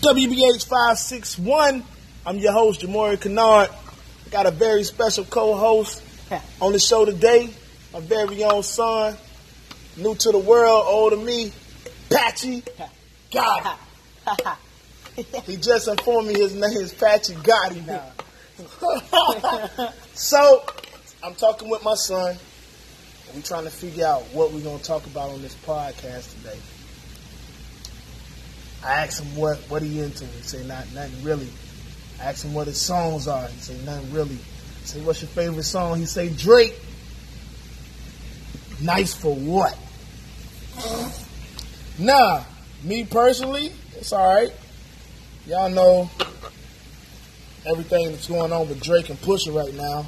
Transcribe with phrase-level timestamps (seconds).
[0.00, 1.82] WBH 561.
[2.24, 3.68] I'm your host, Jamouri Kinard.
[4.30, 6.00] Got a very special co-host
[6.60, 7.50] on the show today.
[7.92, 9.16] My very own son,
[9.96, 11.50] new to the world, old to me,
[12.10, 12.62] Patchy
[13.32, 14.56] Gotti.
[15.46, 18.12] he just informed me his name is Patchy Gotti now.
[20.14, 20.64] so,
[21.24, 22.36] I'm talking with my son.
[23.34, 26.58] We're trying to figure out what we're going to talk about on this podcast today.
[28.84, 30.24] I asked him what, what he into.
[30.24, 31.48] He said, not, nothing really.
[32.20, 33.46] I asked him what his songs are.
[33.48, 34.36] He said, nothing really.
[34.36, 35.98] I said, what's your favorite song?
[35.98, 36.74] He said, Drake.
[38.80, 39.76] Nice for what?
[41.98, 42.44] Nah,
[42.84, 44.52] me personally, it's alright.
[45.46, 46.08] Y'all know
[47.66, 50.06] everything that's going on with Drake and Pusha right now.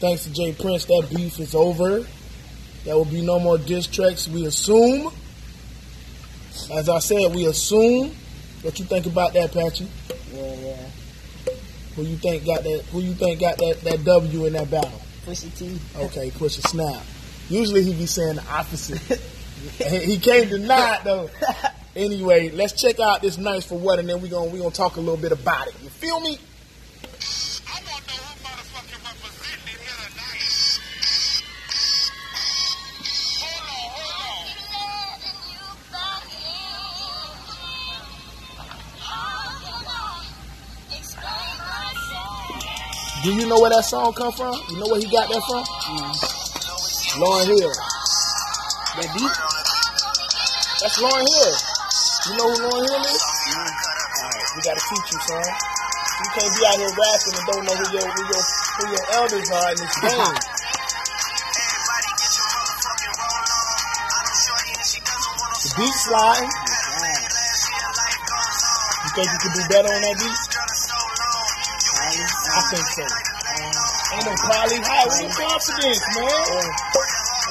[0.00, 0.52] Thanks to J.
[0.52, 2.06] Prince, that beef is over.
[2.84, 5.12] There will be no more diss tracks, we assume.
[6.70, 8.14] As I said, we assume.
[8.62, 9.88] What you think about that, Patchy?
[10.32, 10.88] Yeah, yeah.
[11.94, 12.84] Who you think got that?
[12.90, 15.00] Who you think got that, that W in that battle?
[15.24, 15.78] Pusha T.
[15.96, 17.02] Okay, Pusha snap.
[17.48, 18.98] Usually he be saying the opposite.
[19.78, 21.30] he can't deny it though.
[21.96, 24.96] Anyway, let's check out this nice for what, and then we gonna we gonna talk
[24.96, 25.74] a little bit about it.
[25.82, 26.38] You feel me?
[43.18, 44.54] Do you know where that song come from?
[44.70, 45.64] You know where he got that from?
[47.18, 47.74] Lauryn Hill.
[48.94, 49.34] That beat?
[50.78, 51.54] That's Lauryn Hill.
[52.30, 53.18] You know who Lauryn Hill is?
[53.18, 55.42] Alright, we gotta teach you, son.
[55.42, 58.42] You can't be out here rapping and don't know who your who your
[58.78, 60.38] who your elders are in this game.
[65.58, 66.46] the beat slide.
[69.02, 70.47] You think you could do better on that beat?
[72.58, 73.06] I think so.
[73.06, 75.06] Ain't no probably high.
[75.06, 76.26] Where your confidence, man?
[76.26, 76.66] Huh?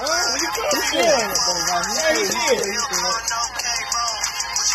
[0.03, 0.99] Where your confidence?
[0.99, 2.59] Yeah, he did.
[2.59, 2.75] You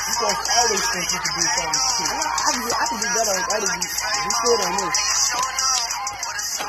[0.08, 2.16] supposed to always think you can do something too.
[2.16, 3.92] I can, I can do better on other beats.
[3.92, 4.88] We still don't know.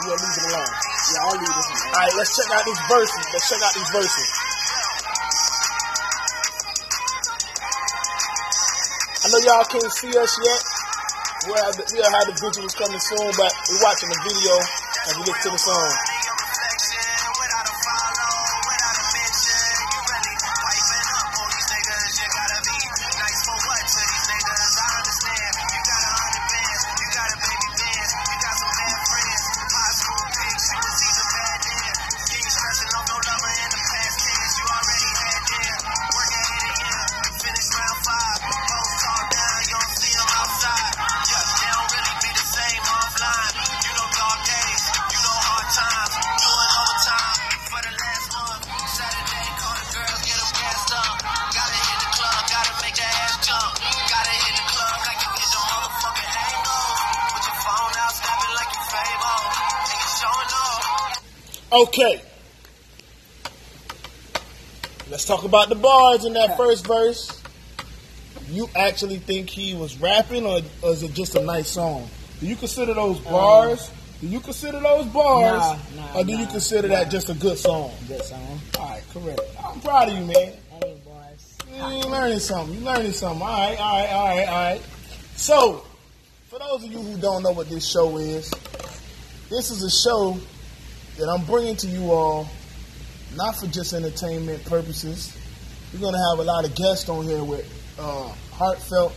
[0.03, 0.67] You'll leave it alone.
[0.67, 1.87] Yeah, I'll leave this one.
[1.87, 3.23] All right, let's check out these verses.
[3.31, 4.27] Let's check out these verses.
[9.23, 10.72] I know y'all can't see us yet.
[11.45, 12.39] We'll have the, we'll the
[12.73, 14.53] coming soon, but we're watching the video
[15.11, 16.12] as we listen to the song.
[66.13, 67.41] Bars in that first verse.
[68.49, 72.07] You actually think he was rapping, or, or is it just a nice song?
[72.39, 73.91] Do you consider those um, bars?
[74.21, 76.95] do you consider those bars, Nah, nah, or do you consider nah.
[76.95, 77.91] that just a good song?
[78.07, 78.59] Good song.
[78.79, 79.41] All right, correct.
[79.63, 80.33] I'm proud of you, man.
[80.33, 81.57] Hey, boys.
[81.69, 82.75] You learning something.
[82.75, 83.41] You learning something.
[83.41, 84.81] All right, all right, all right, all right.
[85.35, 85.85] So,
[86.47, 88.49] for those of you who don't know what this show is,
[89.49, 90.37] this is a show
[91.17, 92.47] that I'm bringing to you all,
[93.35, 95.37] not for just entertainment purposes.
[95.93, 99.13] We're going to have a lot of guests on here with uh, heartfelt,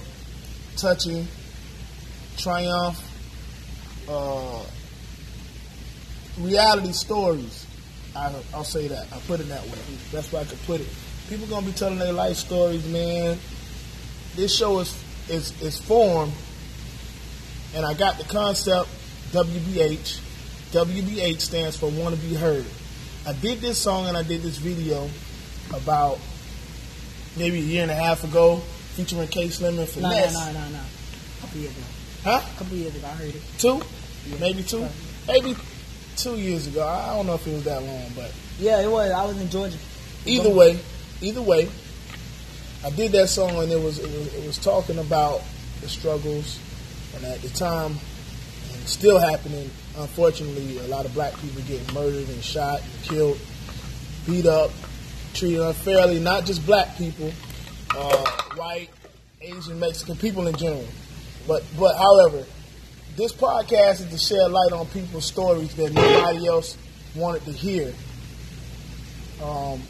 [0.76, 1.26] touching,
[2.36, 3.00] triumph,
[4.06, 4.62] uh,
[6.38, 7.66] reality stories.
[8.14, 9.06] I, I'll say that.
[9.10, 9.78] I put it that way.
[10.12, 10.86] That's why I could put it.
[11.30, 13.38] People gonna be telling their life stories, man.
[14.34, 14.94] This show is
[15.30, 16.32] is is formed,
[17.74, 18.88] and I got the concept
[19.32, 20.20] WBH.
[20.72, 22.66] WBH stands for Want to Be Heard.
[23.26, 25.08] I did this song and I did this video
[25.74, 26.18] about
[27.36, 28.56] maybe a year and a half ago,
[28.94, 30.34] featuring K Slim and No, no, Finesse.
[30.34, 30.78] no, no, no.
[30.78, 31.86] A couple years ago.
[32.24, 32.40] Huh?
[32.54, 33.42] A couple years ago, I heard it.
[33.58, 33.80] Two?
[34.40, 34.86] Maybe two?
[35.28, 35.54] Maybe
[36.16, 36.86] two years ago.
[36.86, 39.10] I don't know if it was that long, but Yeah, it was.
[39.12, 39.76] I was in Georgia.
[40.24, 40.78] either way,
[41.20, 41.68] either way,
[42.84, 45.42] I did that song and it was it was, it was talking about
[45.80, 46.58] the struggles,
[47.14, 47.92] and at the time,
[48.72, 49.70] and still happening.
[49.98, 53.38] Unfortunately, a lot of black people getting murdered and shot and killed,
[54.26, 54.70] beat up,
[55.36, 56.20] treated unfairly.
[56.20, 57.32] Not just black people,
[57.96, 58.88] uh, white,
[59.40, 60.86] Asian, Mexican people in general.
[61.46, 62.44] But but however,
[63.16, 66.76] this podcast is to shed light on people's stories that nobody else
[67.14, 67.92] wanted to hear.
[69.42, 69.82] Um,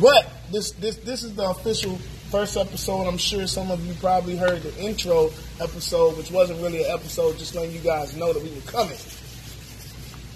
[0.00, 1.96] but this this this is the official
[2.30, 3.06] first episode.
[3.06, 5.30] I'm sure some of you probably heard the intro
[5.60, 8.96] episode, which wasn't really an episode, just letting you guys know that we were coming.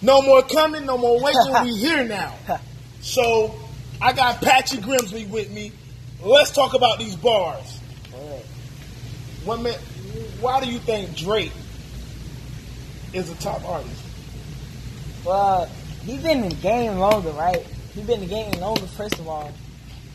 [0.03, 1.55] No more coming, no more waiting.
[1.65, 2.35] we here now.
[3.01, 3.55] So
[4.01, 5.73] I got Patchy Grimsley with me.
[6.23, 7.81] Let's talk about these bars.
[9.45, 9.81] One minute,
[10.41, 11.53] why do you think Drake
[13.13, 14.01] is a top artist?
[15.25, 15.67] Well,
[16.05, 17.65] he's been in the game longer, right?
[17.95, 18.87] He's been in the game longer.
[18.87, 19.53] First of all,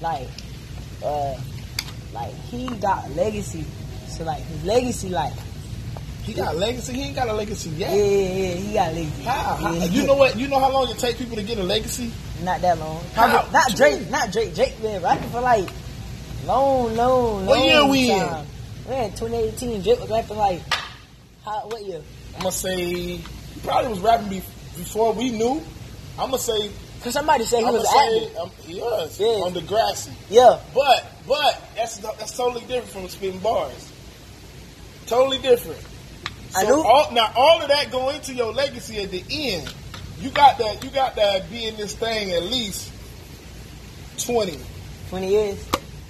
[0.02, 0.28] like,
[1.04, 1.36] uh,
[2.14, 3.66] like he got legacy.
[4.08, 5.34] So like his legacy, like,
[6.24, 6.94] He got legacy.
[6.94, 7.98] He ain't got a legacy yeah, yet.
[7.98, 9.24] yeah, yeah, he got legacy.
[9.24, 9.56] How?
[9.56, 9.86] How- Yeah.
[9.86, 10.38] You know what?
[10.38, 12.12] You know how long it take people to get a legacy?
[12.44, 13.04] Not that long.
[13.14, 13.30] How?
[13.30, 14.10] Probably- Not Drake.
[14.10, 14.56] Not Drake.
[14.56, 15.68] Drake been rapping for like
[16.46, 18.20] long, long, long What year we in?
[18.20, 18.46] time.
[18.88, 19.82] We in 2018.
[19.84, 20.62] Drake was rapping like
[21.46, 21.68] how?
[21.68, 22.02] What year?
[22.36, 23.24] I'm gonna say he
[23.64, 24.30] probably was rapping
[24.78, 25.62] before we knew.
[26.18, 26.72] I'm gonna say
[27.04, 28.38] Cause somebody said he I'm was active.
[28.38, 29.28] um, he was Yeah.
[29.28, 30.12] on the grassy.
[30.30, 30.60] Yeah.
[30.76, 33.88] But but that's that's totally different from spitting bars.
[35.08, 35.80] Totally different.
[36.56, 39.74] I So knew- all, now all of that go into your legacy at the end.
[40.20, 40.84] You got that.
[40.84, 41.50] You got that.
[41.50, 42.92] Be in this thing at least
[44.18, 44.60] twenty.
[45.10, 45.66] 20 years.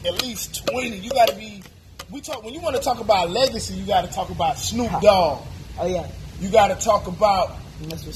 [0.06, 0.98] At least twenty.
[0.98, 1.64] You got to be.
[2.12, 3.76] We talk when you want to talk about legacy.
[3.76, 5.46] You got to talk about Snoop Dogg.
[5.80, 6.08] Oh yeah.
[6.40, 7.52] You got to talk about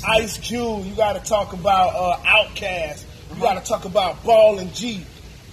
[0.08, 0.86] Ice Cube.
[0.86, 3.06] You got to talk about uh, Outkast.
[3.34, 5.06] You got to talk about Ball and G.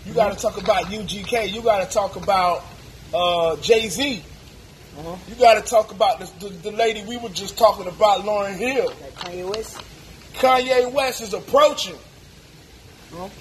[0.07, 1.53] You got to talk about UGK.
[1.53, 2.65] You got to talk about
[3.13, 4.23] uh, Jay Z.
[4.99, 5.17] Uh-huh.
[5.29, 8.57] You got to talk about the, the, the lady we were just talking about, Lauryn
[8.57, 8.87] Hill.
[9.01, 9.81] like Kanye West.
[10.41, 11.97] Kanye West is approaching.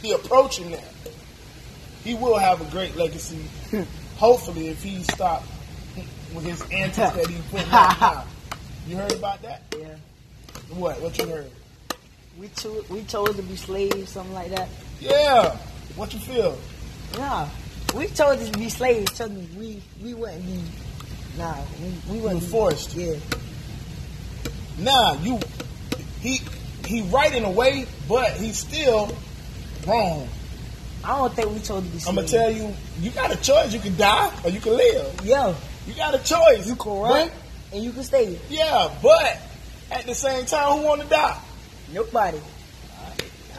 [0.01, 0.83] He approaching that.
[2.03, 3.43] He will have a great legacy.
[4.17, 5.43] Hopefully, if he stop
[6.33, 8.25] with his antics that he put out.
[8.87, 9.61] You heard about that?
[9.77, 9.95] Yeah.
[10.71, 10.99] What?
[11.01, 11.49] What you heard?
[12.37, 14.67] We cho- we chose to be slaves, something like that.
[14.99, 15.55] Yeah.
[15.95, 16.57] What you feel?
[17.17, 17.49] Yeah.
[17.95, 19.13] we chose to be slaves.
[19.15, 20.61] So we we wouldn't be.
[21.37, 22.95] Nah, we, we wouldn't were be- forced.
[22.95, 23.15] Yeah.
[24.79, 25.39] Nah, you
[26.21, 26.41] he
[26.89, 29.15] he right in a way, but he's still
[29.87, 30.27] wrong.
[31.03, 33.71] I don't think we told to be I'm gonna tell you, you got a choice.
[33.73, 35.21] You can die or you can live.
[35.23, 35.55] Yeah.
[35.87, 36.67] You got a choice.
[36.67, 37.29] you can run
[37.71, 38.37] and you can stay.
[38.49, 39.39] yeah, but
[39.91, 41.39] at the same time, who want to die?
[41.93, 42.39] Nobody.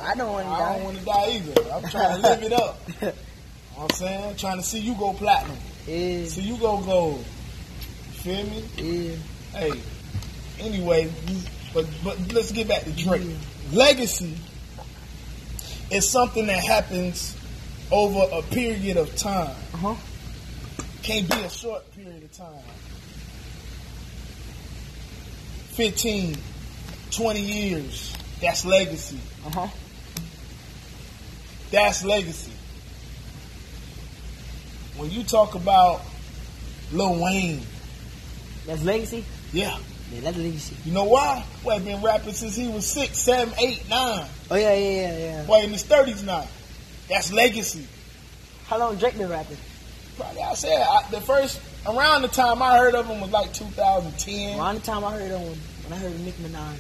[0.02, 0.84] I don't want to I don't die.
[0.84, 1.72] want to die either.
[1.72, 2.80] I'm trying to live it up.
[2.88, 3.12] You know
[3.76, 5.56] what I'm saying, trying to see you go platinum,
[5.86, 7.24] Yeah, see you go gold.
[8.12, 8.64] You feel me?
[8.76, 9.16] yeah.
[9.58, 9.80] Hey,
[10.60, 11.10] anyway,
[11.74, 13.22] but but let's get back to Drake.
[13.72, 14.36] Legacy
[15.90, 17.36] is something that happens
[17.90, 19.54] over a period of time.
[19.74, 19.94] Uh huh.
[21.02, 22.62] Can't be a short period of time.
[25.72, 26.36] 15,
[27.10, 28.16] 20 years.
[28.40, 29.18] That's legacy.
[29.46, 29.66] Uh huh.
[31.70, 32.52] That's legacy.
[34.96, 36.02] When you talk about
[36.92, 37.62] Lil Wayne,
[38.66, 39.24] That's legacy.
[39.52, 39.78] yeah,
[40.12, 40.76] Yeah, that's legacy.
[40.84, 41.44] you know why?
[41.62, 44.26] Boy, been rapping since he was six, seven, eight, nine.
[44.50, 45.42] Oh yeah, yeah, yeah, yeah.
[45.44, 46.46] Boy, in his thirties now.
[47.08, 47.86] That's legacy.
[48.66, 49.56] How long Drake been rapping?
[50.16, 53.52] Probably, I said I, the first around the time I heard of him was like
[53.52, 54.58] 2010.
[54.58, 56.76] Around the time I heard of him when I heard of Nicki Minaj,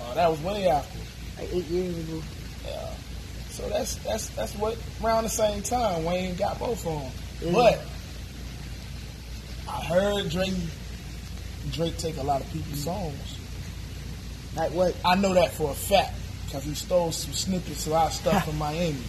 [0.00, 0.98] Oh, that was way after.
[1.38, 2.22] like eight years ago.
[2.66, 2.90] Yeah.
[3.50, 7.12] So that's that's that's what around the same time Wayne got both of them.
[7.50, 7.52] Mhm.
[7.52, 7.80] But
[9.68, 10.54] I heard Drake
[11.70, 13.38] Drake take a lot of people's songs.
[14.56, 14.94] Like what?
[15.04, 16.14] I know that for a fact
[16.46, 19.02] because he stole some snippets of our stuff from Miami.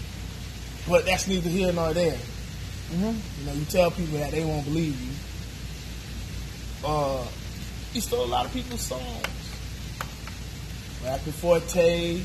[0.88, 2.17] But that's neither here nor there.
[2.91, 3.39] Mm-hmm.
[3.39, 5.12] You know, you tell people that they won't believe you.
[6.86, 7.25] Uh,
[7.93, 9.27] he stole a lot of people's songs.
[11.03, 12.22] Rapping Forte.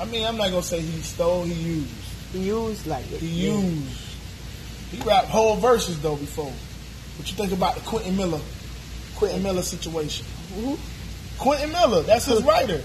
[0.00, 1.44] I mean, I'm not gonna say he stole.
[1.44, 1.90] He used.
[2.32, 3.58] He used like He yeah.
[3.58, 4.12] used.
[4.90, 6.52] He rapped whole verses though before.
[7.16, 8.40] What you think about the Quentin Miller,
[9.22, 10.26] Quentin Miller situation?
[10.56, 10.76] Who?
[11.38, 12.80] Quentin Miller, that's his writer.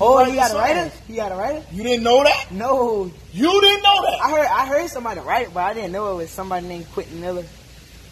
[0.00, 0.90] Oh, he got a writer.
[1.06, 1.62] He got a writer.
[1.70, 2.50] You didn't know that?
[2.50, 4.18] No, You didn't know that?
[4.24, 6.90] I heard I heard somebody write it, but I didn't know it was somebody named
[6.92, 7.44] Quentin Miller.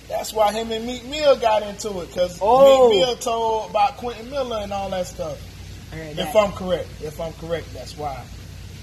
[0.09, 2.89] That's why him and Meek Mill got into it because Oh.
[2.91, 5.39] Meek Mill told about Quentin Miller and all that stuff.
[5.93, 6.37] I If that.
[6.37, 8.23] I'm correct, if I'm correct, that's why.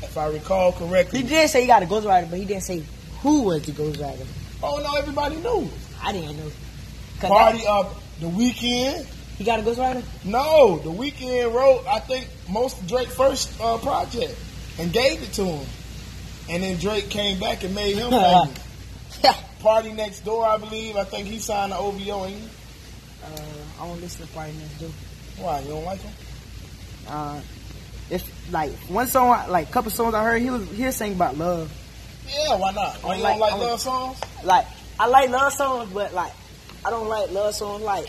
[0.03, 1.21] If I recall correctly.
[1.21, 2.83] He did say he got a ghostwriter, but he didn't say
[3.21, 4.25] who was the ghostwriter.
[4.61, 5.69] Oh no, everybody knew.
[6.03, 6.51] I didn't know.
[7.21, 9.05] Party that- up the Weeknd.
[9.37, 10.03] he got a ghostwriter.
[10.25, 14.35] No, the Weeknd wrote I think most of Drake's first uh, project
[14.79, 15.67] and gave it to him,
[16.49, 18.59] and then Drake came back and made him famous.
[19.61, 20.95] PartyNextDoor, I believe.
[20.95, 22.25] I think he signed the OVO.
[22.25, 22.47] Ain't he?
[23.23, 24.91] Uh, I don't listen to party niggas do.
[25.41, 26.13] Why you don't like him?
[27.07, 27.41] Uh,
[28.09, 31.15] if like one song, I- like couple songs I heard, he was he was singing
[31.15, 31.71] about love.
[32.29, 32.95] Yeah, why not?
[33.03, 34.21] Why you like- don't like I- love songs?
[34.43, 34.65] Like
[34.99, 36.31] I like love songs, but like
[36.87, 38.07] I don't like love songs like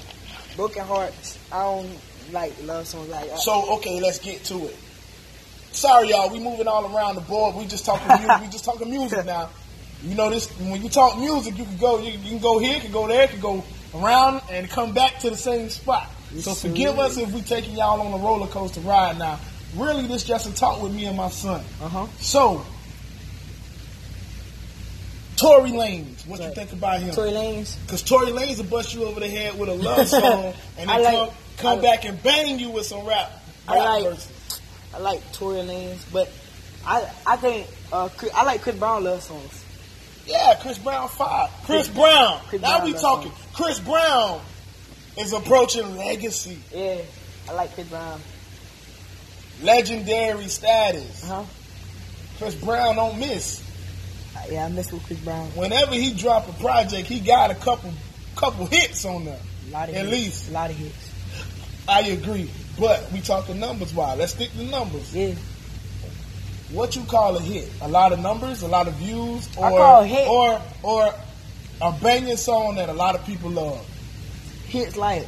[0.55, 1.37] broken hearts.
[1.51, 1.91] I don't
[2.31, 3.41] like love songs like that.
[3.41, 4.77] So okay, let's get to it.
[5.73, 6.31] Sorry, y'all.
[6.31, 7.57] We moving all around the board.
[7.57, 8.41] We just talking music.
[8.41, 9.51] we just talking music now.
[10.05, 10.49] You know this.
[10.61, 11.99] When you talk music, you can go.
[11.99, 13.65] You, you can go here, can go there, can go
[13.97, 16.09] around, and come back to the same spot.
[16.39, 19.41] So forgive us if we taking y'all on a roller coaster ride now.
[19.75, 21.65] Really, this just a talk with me and my son.
[21.83, 22.07] Uh huh.
[22.21, 22.65] So,
[25.39, 27.15] Tory Lanez, what you think about him?
[27.15, 27.77] Tory Lanez.
[27.87, 31.03] Because Tory Lanez will bust you over the head with a love song, and then
[31.03, 33.31] like- come, come I- back and bang you with some rap.
[33.69, 34.61] I like- verses.
[34.95, 36.29] I like Tory Lanez, but
[36.87, 39.65] I I think uh, I like Chris Brown love songs.
[40.27, 41.51] Yeah, Chris Brown five.
[41.65, 42.41] Chris Brown.
[42.49, 43.33] Chris now Brown we talking.
[43.53, 44.41] Chris Brown
[45.19, 46.99] is approaching legacy, Yeah,
[47.49, 48.21] I like Chris Brown.
[49.63, 51.25] legendary status.
[51.25, 51.45] Uh huh.
[52.39, 53.63] Chris Brown don't miss.
[54.51, 55.47] Yeah, I miss with Chris Brown.
[55.51, 57.93] Whenever he drop a project, he got a couple
[58.37, 59.39] couple hits on there.
[59.69, 60.11] A lot of At hits.
[60.13, 60.49] least.
[60.51, 61.11] a lot of hits.
[61.89, 63.93] I agree, but we talking numbers.
[63.95, 64.15] Why?
[64.15, 65.15] Let's stick to numbers.
[65.15, 65.35] Yeah,
[66.73, 67.69] What you call a hit?
[67.81, 71.15] A lot of numbers, a lot of views, or I call a hit- or or
[71.81, 73.85] a banging song that a lot of people love.
[74.69, 75.27] hits like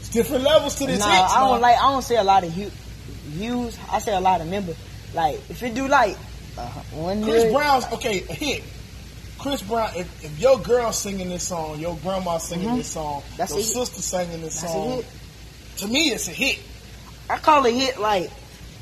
[0.00, 1.06] It's different levels to this nah.
[1.10, 1.32] hits.
[1.34, 1.76] I don't like.
[1.76, 2.70] I don't say a lot of hu-
[3.30, 3.76] views.
[3.90, 4.76] I say a lot of members.
[5.12, 6.16] Like if it do like
[6.58, 8.62] uh, one Chris million- Brown's okay, a hit.
[9.38, 12.76] Chris Brown, if, if your girl singing this song, your grandma singing Mhm.
[12.78, 15.02] this song, That's your sister singing this That's song,
[15.78, 16.58] to me it's a hit.
[17.28, 18.30] I call it hit like.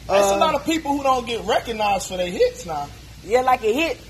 [0.09, 2.89] There's uh, a lot of people who don't get recognized for their hits now.
[3.23, 4.01] Yeah, like a hit.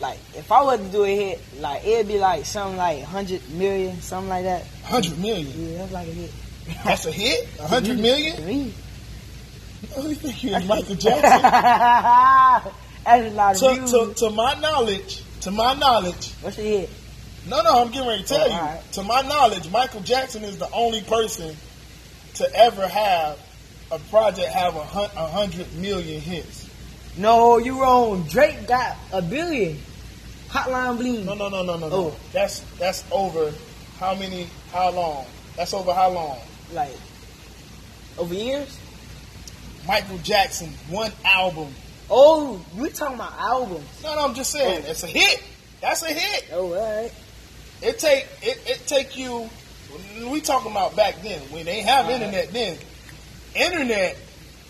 [0.00, 3.48] Like if I was to do a hit, like it'd be like something like hundred
[3.52, 4.64] million, something like that.
[4.84, 5.52] Hundred million.
[5.72, 6.30] Yeah, that's like a hit.
[6.84, 7.48] That's a hit?
[7.58, 8.46] A hundred million?
[8.46, 8.72] me.
[9.94, 11.22] Who do think you is Michael Jackson?
[11.22, 12.66] that's
[13.06, 13.90] a lot of to, views.
[13.92, 16.90] to, to my knowledge, to my knowledge, What's the hit?
[17.48, 18.52] no, no, I'm getting ready to tell Oh, you.
[18.52, 18.92] alright.
[18.92, 21.56] To my knowledge, Michael Jackson is the only person
[22.34, 23.38] to ever have
[23.90, 26.68] a project have a, hundred million hits.
[27.16, 28.22] No, you wrong.
[28.28, 29.78] Drake got a billion.
[30.48, 31.24] Hotline Bling.
[31.26, 31.96] No, no, no, no, no, no.
[31.96, 32.16] Oh.
[32.32, 33.52] That's that's over
[33.98, 34.46] how many?
[34.72, 35.24] How long?
[35.56, 36.38] That's over how long?
[36.72, 36.94] Like
[38.18, 38.78] over years.
[39.90, 41.66] Michael Jackson one album.
[42.08, 43.84] Oh, we talking about albums.
[44.04, 45.42] No, no, I'm just saying it's a hit.
[45.80, 46.48] That's a hit.
[46.52, 47.12] Oh, all right.
[47.82, 49.50] It take it, it take you.
[50.30, 52.20] We talking about back then when they have Alright.
[52.22, 52.52] internet.
[52.52, 52.78] Then
[53.56, 54.16] internet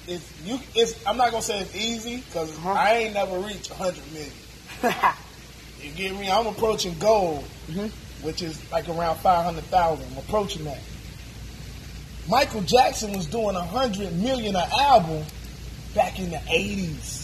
[0.09, 0.59] is you.
[0.75, 2.71] It's I'm not gonna say it's easy because Uh-huh.
[2.73, 4.33] I ain't never reached hundred million.
[5.83, 6.31] You get me?
[6.31, 7.91] I'm approaching gold, Mhm.
[8.23, 10.07] which is like around five hundred thousand.
[10.13, 10.79] I'm approaching that.
[12.31, 15.25] Michael Jackson was doing a hundred million an album
[15.95, 17.19] back in the eighties.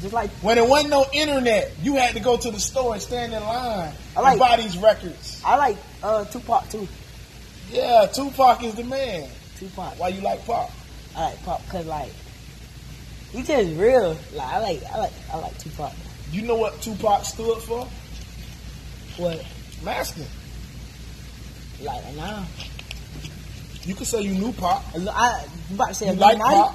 [0.00, 3.02] Just like When there wasn't no internet, you had to go to the store and
[3.02, 5.42] stand in line I like- and buy these records.
[5.44, 6.88] I like uh Tupac too.
[7.70, 9.28] Yeah, Tupac is the man.
[9.58, 9.98] Tupac.
[9.98, 10.70] Why you like Pop?
[11.14, 12.12] I like Pop because like
[13.32, 14.16] he just real.
[14.32, 15.92] Like I like I like I like Tupac.
[16.32, 17.86] You know what Tupac stood for?
[19.18, 19.44] What?
[19.84, 20.24] Masking.
[21.82, 22.44] Like nah.
[23.88, 24.84] You could say you knew Pop.
[24.94, 26.74] I, I'm about to say You like Pop.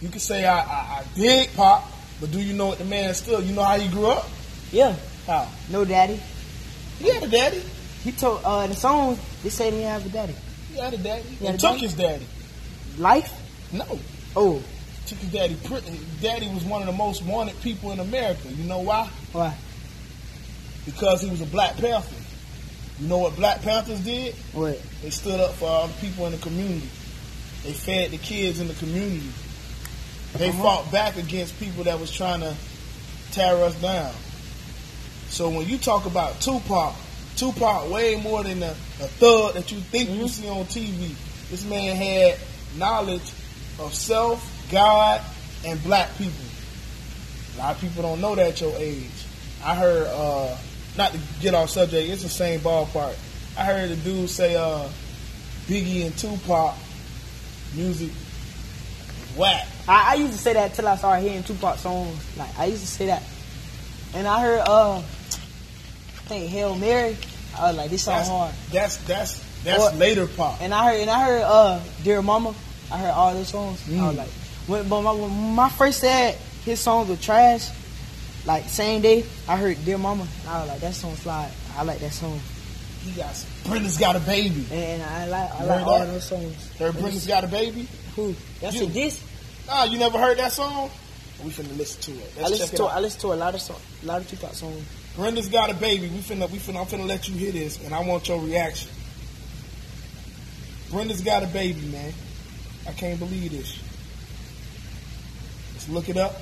[0.00, 1.88] You could say I, I, I dig Pop,
[2.20, 3.40] but do you know what the man still?
[3.40, 4.28] You know how he grew up?
[4.72, 4.96] Yeah.
[5.24, 5.46] How?
[5.70, 6.20] No daddy.
[6.98, 7.62] He had a daddy.
[8.02, 10.34] He told uh the song they say he have a daddy.
[10.72, 11.22] He had a daddy.
[11.22, 11.80] He had took daddy?
[11.80, 12.26] his daddy.
[12.98, 13.32] Life?
[13.72, 14.00] No.
[14.34, 14.60] Oh,
[15.06, 15.56] Took his daddy.
[16.20, 18.48] Daddy was one of the most wanted people in America.
[18.48, 19.08] You know why?
[19.30, 19.54] why?
[20.86, 22.16] Because he was a Black Panther.
[23.02, 24.32] You know what Black Panthers did?
[24.52, 24.80] What?
[25.02, 26.88] They stood up for all the people in the community.
[27.64, 29.28] They fed the kids in the community.
[30.34, 30.62] They Uh-huh.
[30.62, 32.54] fought back against people that was trying to
[33.32, 34.12] tear us down.
[35.30, 36.94] So when you talk about Tupac,
[37.36, 40.30] Tupac way more than a, a thug that you think you Mhm.
[40.30, 41.16] see on TV.
[41.50, 42.38] This man had
[42.76, 43.22] knowledge
[43.80, 44.40] of self,
[44.70, 45.20] God,
[45.64, 46.44] and black people.
[47.56, 49.10] A lot of people don't know that at your age.
[49.64, 50.56] I heard, uh,
[50.96, 53.14] not to get off subject, it's the same ballpark.
[53.56, 54.88] I heard a dude say, uh,
[55.66, 56.74] Biggie and Tupac
[57.74, 58.10] music
[59.36, 59.66] whack.
[59.88, 62.18] I, I used to say that till I started hearing Tupac songs.
[62.36, 63.22] Like I used to say that,
[64.14, 65.00] and I heard uh, I
[66.28, 67.16] think Hail Mary.
[67.58, 68.54] I was like, this song That's hard.
[68.72, 69.96] that's that's that's What?
[69.96, 70.60] later pop.
[70.60, 72.54] And I heard and I heard uh, Dear Mama.
[72.90, 73.82] I heard all those songs.
[73.88, 74.08] I Mm.
[74.08, 74.28] was like,
[74.66, 76.34] when, but my, when my first said
[76.64, 77.68] his songs were trash,
[78.44, 80.26] like same day I heard Dear Mama.
[80.48, 81.50] I was like, that song fly.
[81.76, 82.40] I like that song.
[83.04, 84.66] he got Brenda's got a baby.
[84.70, 86.06] And I like I like all that?
[86.06, 86.70] those songs.
[86.78, 87.88] Heard Brenda's got a baby?
[88.16, 88.34] Who?
[88.60, 88.86] That's You.
[88.86, 89.22] a diss.
[89.68, 90.90] Ah, you never heard that song?
[91.44, 92.32] We finna listen to it.
[92.36, 92.84] I Let's listen check it to.
[92.84, 94.84] I listen to a lot of song, a lot of Tupac songs.
[95.16, 96.08] Brenda's got a baby.
[96.08, 98.90] We finna, we finna, I'm finna let you hear this, and I want your reaction.
[100.90, 102.12] Brenda's got a baby, man.
[102.86, 103.78] I can't believe this.
[105.74, 106.34] Let's look it up.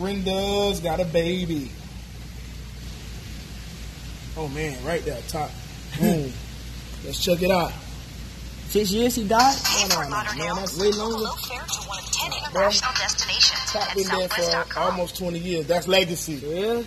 [0.00, 1.70] Brenda's got a baby.
[4.34, 5.50] Oh man, right there, top.
[6.00, 6.32] Boom.
[7.04, 7.72] Let's check it out.
[8.68, 9.54] Six years he died.
[9.58, 11.18] Oh, no, Fort no, Lauderdale man, that's way longer.
[11.18, 15.66] low to one of 10 Bro, international destinations Top been there for almost 20 years.
[15.66, 16.36] That's legacy.
[16.46, 16.86] Really?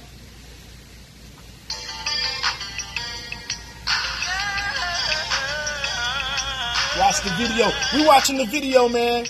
[6.98, 7.70] Watch the video.
[7.94, 9.26] We watching the video, man.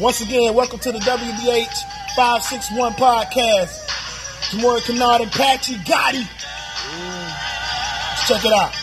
[0.00, 3.86] Once again, welcome to the WBH 561 podcast.
[4.50, 6.26] Jamouri Kinard and Patchy Gotti.
[8.10, 8.74] Let's check it out.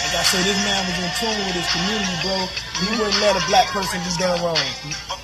[0.00, 2.48] Like I said, this man was in tune with his community, bro.
[2.80, 5.15] He wouldn't let a black person be done wrong.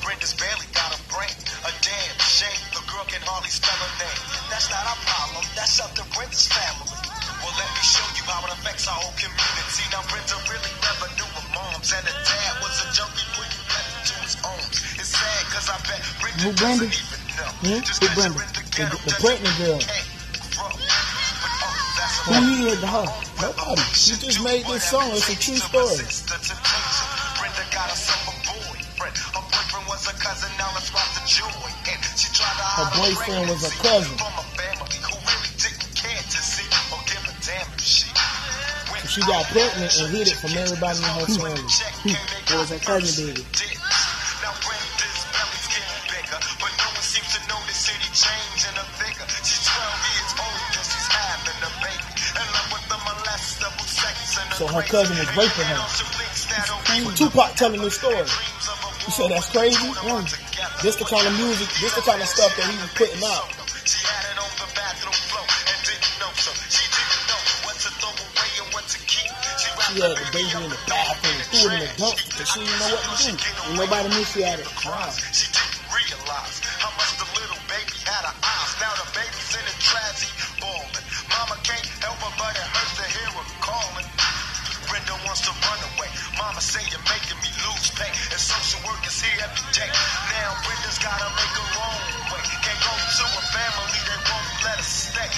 [16.43, 16.87] Who Brenda?
[17.63, 17.79] Hmm?
[17.79, 18.35] Who Brenda?
[18.35, 19.79] the The- the pregnant girl.
[19.79, 20.11] you can't
[20.59, 20.75] grow.
[20.75, 23.07] But, that's Who he did to her?
[23.39, 23.83] Nobody.
[23.95, 25.07] She just made this song.
[25.15, 26.03] It's a true story.
[27.39, 29.15] Brenda got herself a boyfriend.
[29.23, 31.47] Her boyfriend was a cousin, now let's rock the joy.
[31.47, 34.19] And she tried to Her boyfriend was a cousin.
[34.19, 38.11] From family who really didn't care to see or give a damn if she
[39.07, 41.71] She got pregnant and hid it from everybody in her family.
[42.11, 43.47] It was her cousin baby.
[54.73, 55.85] Her cousin was raping her.
[57.15, 58.17] Tupac telling this story.
[58.17, 59.77] You say that's crazy?
[59.77, 60.25] Mm.
[60.83, 63.53] This the kind of music, this the kind of stuff that he was putting out.
[69.93, 72.81] She had the baby in the bathroom, threw it in the dump because she didn't
[72.81, 73.45] know what to do.
[73.69, 74.69] And nobody knew she had it.
[74.87, 75.13] Wow.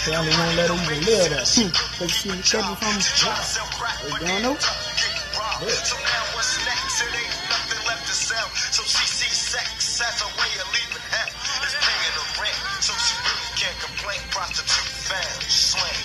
[0.05, 1.49] Family won't let her even live there.
[1.49, 1.73] Hmm.
[1.97, 4.53] Cause she was taken from She tried to his sell crack, don't know.
[4.53, 5.65] ended up getting robbed.
[5.65, 7.01] So now what's next?
[7.01, 8.45] It ain't nothing left to sell.
[8.69, 11.33] So she sees sex as a way of leaving hell.
[11.65, 14.21] It's paying her rent, so she really can't complain.
[14.29, 16.05] Prostitute family, slang.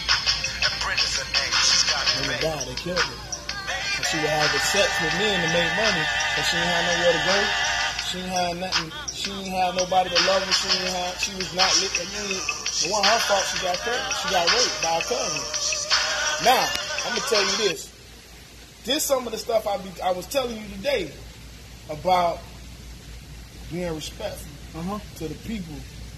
[0.64, 3.20] And Brenda's a name, she's got a When they they killed her.
[4.00, 6.06] And she would have the sex with men to make money,
[6.40, 7.38] but she ain't had nowhere to go.
[8.08, 8.90] She ain't had nothing.
[9.12, 10.56] She ain't had nobody to love her.
[10.56, 11.14] She ain't had.
[11.20, 12.59] She was not lit.
[12.86, 13.44] It wasn't her fault.
[13.52, 14.14] She got pregnant.
[14.24, 16.46] She got raped by a cousin.
[16.46, 16.70] Now,
[17.06, 17.92] I'm gonna tell you this.
[18.86, 21.12] This some of the stuff I be, I was telling you today
[21.90, 22.40] about
[23.72, 25.00] being respectful Uh-huh.
[25.18, 25.76] to the people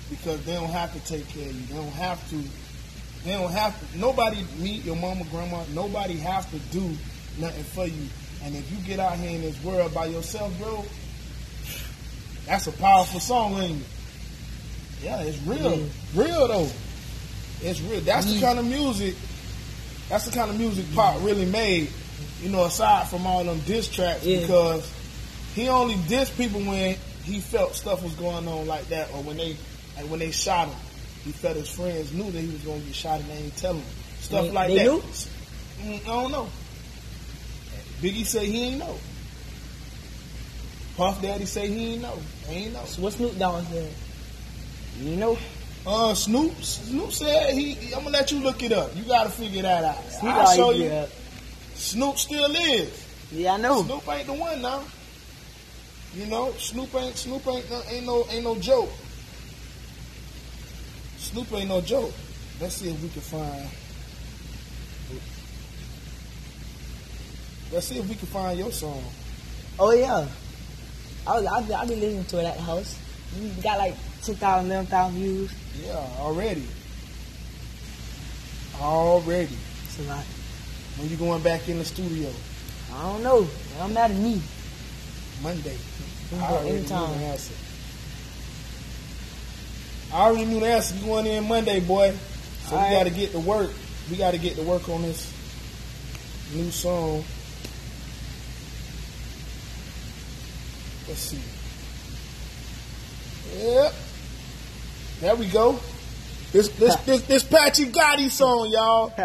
[0.10, 1.66] because they don't have to take care of you.
[1.68, 2.44] They don't have to.
[3.26, 3.98] They don't have to.
[4.00, 6.96] Nobody, me, your mama, grandma, nobody have to do
[7.40, 8.08] nothing for you.
[8.44, 10.84] And if you get out here in this world by yourself, bro,
[12.46, 13.88] that's a powerful song, ain't it?
[15.04, 15.88] Yeah, it's real.
[16.16, 16.70] Real though.
[17.62, 18.02] It's real.
[18.02, 19.16] That's the kind of music.
[20.10, 21.90] That's the kind of music Pop really made.
[22.42, 24.92] You know, aside from all them diss tracks, because
[25.54, 29.38] he only dissed people when he felt stuff was going on like that, or when
[29.38, 29.56] they,
[29.96, 30.78] like when they shot him.
[31.24, 33.56] He felt his friends knew that he was going to get shot and they ain't
[33.58, 33.84] tell him
[34.22, 34.84] stuff They- like they that.
[34.86, 35.02] knew?
[35.84, 36.50] Mm, I don't know.
[38.02, 38.98] Biggie say he ain't know.
[40.98, 42.18] Puff Daddy say he ain't know.
[42.50, 42.84] Ain't know.
[42.86, 43.94] So what Snoop Dogg said?
[45.00, 45.38] You know?
[45.86, 47.94] Uh, Snoop, Snoop said he.
[47.94, 48.96] I'm gonna let you look it up.
[48.96, 50.04] You gotta figure that out.
[50.12, 50.90] Snoop I'll show you.
[50.90, 51.10] up.
[51.74, 53.08] Snoop still is.
[53.32, 53.84] Yeah, I know.
[53.84, 54.84] Snoop ain't the one now.
[56.14, 58.90] You know, Snoop ain't Snoop ain't no, ain't no ain't no joke.
[61.18, 62.14] Snoop ain't no joke.
[62.60, 63.70] Let's see if we can find.
[67.72, 69.04] Let's see if we can find your song.
[69.80, 70.28] Oh yeah.
[71.26, 73.00] I was I, I been listening to it at the house.
[73.40, 75.52] We got like 10,000, 11,000 views.
[75.84, 76.66] Yeah, already.
[78.80, 79.58] Already.
[79.86, 80.24] It's a lot.
[80.98, 82.30] When you going back in the studio?
[82.94, 83.44] I don't know.
[83.44, 84.42] It don't matter to me.
[85.42, 85.78] Monday.
[86.34, 87.20] I already knew anytime.
[87.20, 87.54] the answer.
[90.14, 90.96] I already knew the answer.
[90.96, 92.12] You going in Monday, boy.
[92.66, 92.94] So we Alright.
[92.94, 93.72] got to get to work.
[94.10, 95.34] We got to get to work on this
[96.54, 97.24] new song.
[101.08, 101.42] Let's see.
[103.58, 103.94] Yep.
[105.22, 105.80] There we go.
[106.52, 109.14] This this this, this Patchy Gotti song, y'all.
[109.16, 109.24] You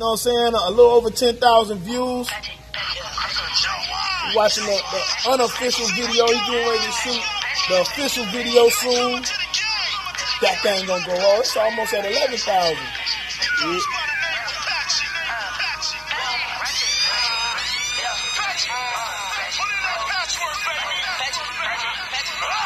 [0.00, 0.52] know what I'm saying?
[0.52, 2.28] A little over 10,000 views.
[4.26, 6.26] We watching that, that unofficial video.
[6.26, 7.22] He getting ready to shoot
[7.68, 9.22] the official video soon.
[10.42, 11.40] That thing gonna go on.
[11.40, 12.76] It's almost at 11,000.
[13.62, 13.78] Yeah.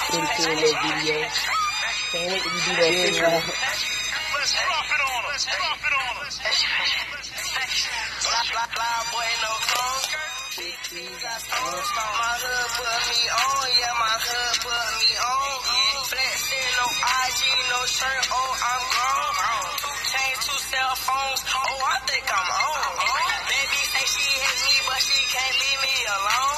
[0.08, 1.51] Pretty cool little video.
[2.12, 3.24] Can't wait till we do that official.
[3.24, 6.36] Let's drop it on Let's Drop it on us.
[6.36, 7.64] Fly,
[8.52, 10.12] fly, fly, boy, no clothes.
[10.60, 11.88] Big trees, got stones.
[11.96, 15.56] My hood put me on, yeah, my hood put me on.
[16.12, 17.40] Flexing, no IG,
[17.72, 19.32] no shirt, oh, I'm grown.
[19.80, 23.40] Two chains, two cell phones, oh, I think I'm on.
[23.48, 26.51] Baby say she hit me, but she can't leave me alone.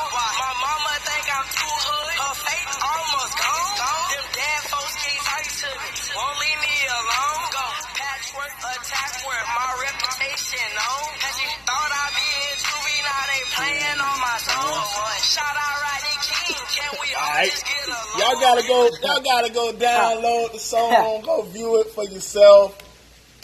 [8.95, 11.11] Patchwork, attack work, my reputation on.
[11.19, 14.95] Cause you thought I'd be in juvie, now they playing on my zone.
[15.19, 17.51] Shout out Rodney King, can we all Alright.
[17.51, 18.15] just get along?
[18.19, 18.79] Y'all gotta go.
[19.03, 21.23] Y'all gotta go download the song.
[21.23, 22.79] Go view it for yourself.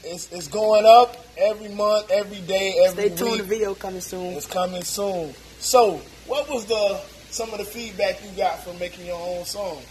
[0.03, 3.41] It's it's going up every month, every day, every Stay tuned.
[3.41, 4.35] The video coming soon.
[4.35, 5.35] It's coming soon.
[5.59, 9.83] So, what was the some of the feedback you got from making your own song?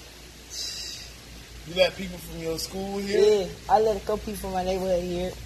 [1.68, 3.44] You got people from your school here?
[3.44, 5.38] Yeah, I let a couple people from my neighborhood hear it.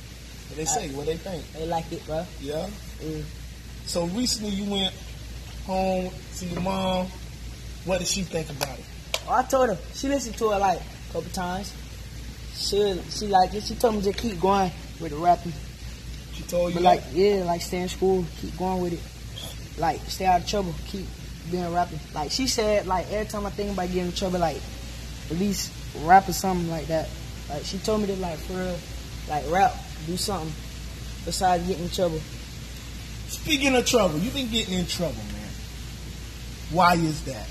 [0.54, 0.90] What they say?
[0.90, 1.52] What they think?
[1.54, 2.24] They like it, bro.
[2.40, 2.70] Yeah.
[3.02, 3.24] Mm.
[3.88, 4.94] So recently you went
[5.66, 7.08] home to your mom.
[7.86, 8.86] What did she think about it?
[9.28, 9.78] Oh, I told her.
[9.96, 11.74] She listened to it like a couple times.
[12.54, 13.64] She she like it.
[13.64, 14.70] She told me to keep going
[15.02, 15.54] with the rapping.
[16.34, 19.82] She told you But like, yeah, like stay in school, keep going with it.
[19.82, 21.08] Like, stay out of trouble, keep
[21.50, 22.00] being rapping.
[22.14, 24.62] Like she said, like every time I think about getting in trouble, like
[25.32, 25.72] at least
[26.04, 27.10] rap or something like that.
[27.50, 28.78] Like she told me to like for real,
[29.28, 29.74] like rap,
[30.06, 30.52] do something
[31.26, 32.20] besides getting in trouble.
[33.28, 35.50] Speaking of trouble, you've been getting in trouble, man.
[36.72, 37.48] Why is that?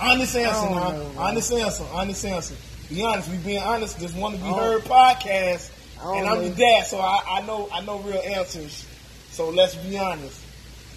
[0.00, 1.16] Honest answer, man.
[1.16, 1.84] Honest answer.
[1.92, 2.54] Honest answer.
[2.88, 3.30] Be honest.
[3.30, 3.98] We being honest.
[3.98, 5.70] This want to be heard podcast,
[6.02, 6.40] and I'm know.
[6.42, 8.86] your dad, so I, I know I know real answers.
[9.30, 10.40] So let's be honest.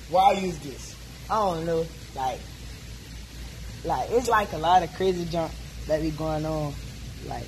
[0.09, 0.95] Why is this?
[1.29, 1.85] I don't know,
[2.15, 2.39] like,
[3.85, 5.51] like it's like a lot of crazy junk
[5.87, 6.73] that be going on,
[7.27, 7.45] like,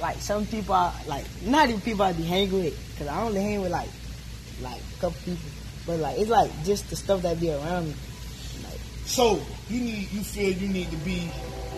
[0.00, 3.42] like some people, are, like not even people I be hanging with, cause I only
[3.42, 3.88] hang with like,
[4.62, 5.50] like a couple people,
[5.86, 7.94] but like it's like just the stuff that be around me.
[9.10, 11.28] So you need you feel you need to be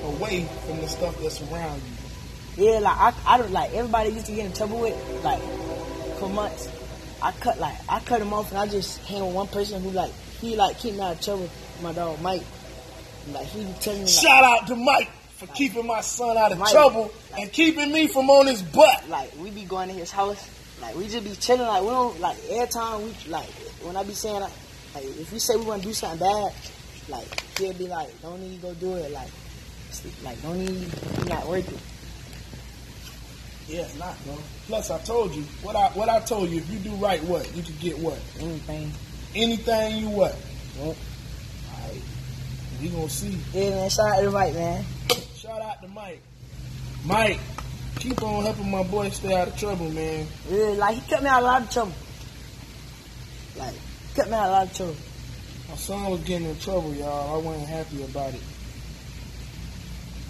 [0.05, 1.81] away from the stuff that's around
[2.57, 2.67] you.
[2.67, 5.41] Yeah, like I, I don't like everybody used to get in trouble with, like
[6.19, 6.69] for months.
[7.23, 9.93] I cut like I cut him off and I just hang with one person who
[9.93, 11.49] like he like keep me out of trouble.
[11.83, 12.43] My dog Mike,
[13.33, 15.09] like he telling me like, Shout out to Mike
[15.47, 19.09] for keeping my son out of trouble and keeping me from on his butt.
[19.09, 20.49] like we be going to his house,
[20.81, 21.67] like we just be chilling.
[21.67, 23.49] Like we don't like every time we like
[23.83, 24.53] when I be saying like,
[24.95, 26.53] like if we say we want to do something bad,
[27.09, 29.11] like he'll be like, don't need to go do it.
[29.11, 29.31] Like,
[30.25, 30.71] like don't need,
[31.19, 31.81] you not worth it.
[33.73, 34.37] Yeah, it's not, bro.
[34.67, 36.59] Plus, I told you what I what I told you.
[36.59, 38.93] If you do right, what you can get what Anything.
[39.35, 40.37] anything you what.
[40.79, 40.97] Yep.
[41.75, 42.03] Alright,
[42.81, 43.39] we gonna see.
[43.53, 43.91] Yeah, man.
[43.91, 44.85] Shout out to Mike, man.
[45.53, 46.23] Shout out to Mike.
[47.05, 47.38] Mike,
[47.97, 50.27] keep on helping my boy stay out of trouble, man.
[50.49, 51.93] Yeah, like he cut me out of a lot of trouble.
[53.59, 53.75] Like
[54.15, 54.97] cut me out of a lot of trouble.
[55.69, 57.35] My son was getting in trouble, y'all.
[57.35, 58.41] I wasn't happy about it.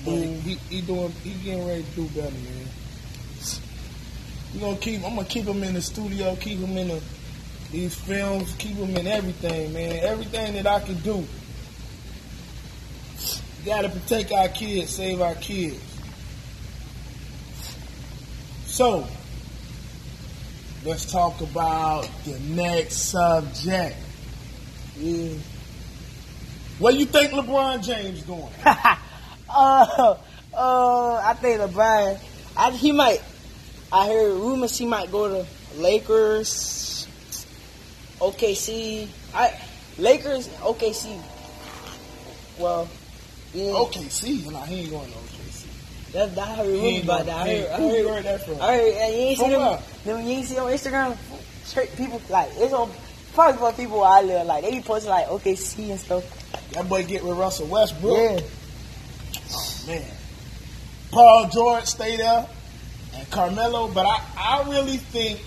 [0.05, 0.41] But Mm.
[0.41, 2.67] he, he doing he getting ready to do better, man.
[4.55, 5.05] We gonna keep.
[5.05, 7.01] I'm gonna keep him in the studio, keep him in the,
[7.71, 10.01] these films, keep him in everything, man.
[10.03, 11.25] Everything that I can do.
[13.65, 15.81] Gotta protect our kids, save our kids.
[18.67, 19.07] So,
[20.85, 23.97] let's talk about the next subject.
[24.99, 25.35] Yeah.
[26.79, 28.53] Where you think LeBron James going?
[28.67, 28.97] uh,
[29.49, 32.19] uh, I think LeBron.
[32.57, 33.23] I, he might.
[33.93, 35.47] I heard rumors he might go to
[35.77, 37.07] Lakers,
[38.19, 39.07] OKC.
[39.35, 39.61] I
[39.99, 41.21] Lakers, OKC.
[42.59, 42.89] Well,
[43.55, 43.73] Yeah.
[43.73, 44.51] OKC.
[44.51, 46.13] Nah, he ain't going to OKC.
[46.13, 47.37] That, that I heard He rumors ain't about that.
[47.37, 48.61] I he heard, I heard, heard that from?
[48.61, 51.17] I heard, and you ain't see them, them, you ain't see on Instagram,
[51.65, 52.91] straight people, like, it's on,
[53.35, 56.25] probably for people I live, like, they be posting, like, OKC and stuff.
[56.73, 58.17] That boy get with Russell Westbrook.
[58.17, 58.41] Yeah.
[59.55, 60.05] Oh Man.
[61.11, 62.47] Paul George stay there.
[63.15, 63.89] And Carmelo.
[63.89, 65.39] But I, I really think,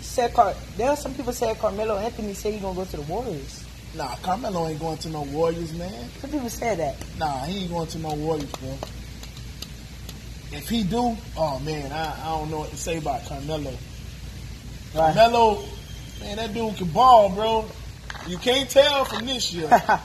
[0.00, 3.02] Said Car- there are some people said Carmelo Anthony said he gonna go to the
[3.02, 3.65] Warriors.
[3.96, 6.10] Nah, Carmelo ain't going to no Warriors, man.
[6.20, 6.96] Some people said that.
[7.18, 8.78] Nah, he ain't going to no Warriors, bro.
[10.52, 13.72] If he do, oh man, I, I don't know what to say about Carmelo.
[14.94, 15.14] Right.
[15.14, 15.64] Carmelo,
[16.20, 17.66] man, that dude can ball, bro.
[18.26, 19.70] You can't tell from this year.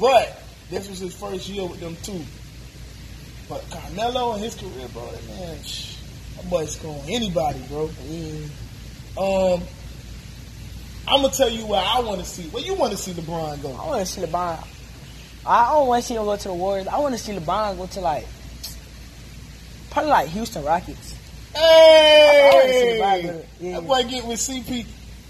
[0.00, 2.22] But this was his first year with them too.
[3.48, 5.96] But Carmelo and his career, bro, that man, shh,
[6.36, 7.90] that boy's going anybody, bro.
[8.06, 8.46] yeah.
[9.18, 9.62] Um,
[11.10, 12.44] I'm gonna tell you where I want to see.
[12.50, 13.72] Where you want to see LeBron go?
[13.72, 14.64] I want to see LeBron.
[15.44, 16.86] I don't want to see him go to the Warriors.
[16.86, 18.26] I want to see LeBron go to like
[19.90, 21.16] probably like Houston Rockets.
[21.56, 23.80] I LeBron Hey, yeah.
[23.80, 24.86] that boy get with CP.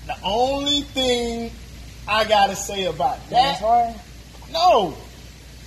[0.07, 1.51] The only thing
[2.07, 3.97] I gotta say about James that,
[4.53, 4.95] no,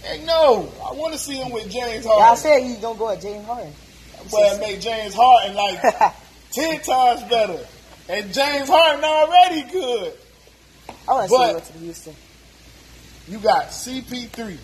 [0.04, 3.10] hey, no, I want to see him with James Yeah, I said he's gonna go
[3.10, 3.74] at James Harden.
[4.30, 6.14] Boy, make James Harden like
[6.52, 7.66] ten times better,
[8.10, 10.14] and James Harden already good.
[11.08, 12.16] I want to see him go to Houston.
[13.28, 14.58] You got CP3.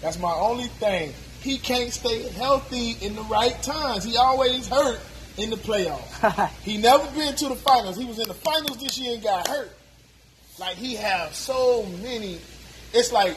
[0.00, 1.12] That's my only thing.
[1.40, 4.04] He can't stay healthy in the right times.
[4.04, 5.00] He always hurt
[5.36, 6.50] in the playoffs.
[6.62, 7.96] he never been to the finals.
[7.96, 9.70] He was in the finals this year and got hurt.
[10.58, 12.38] Like he have so many.
[12.92, 13.36] It's like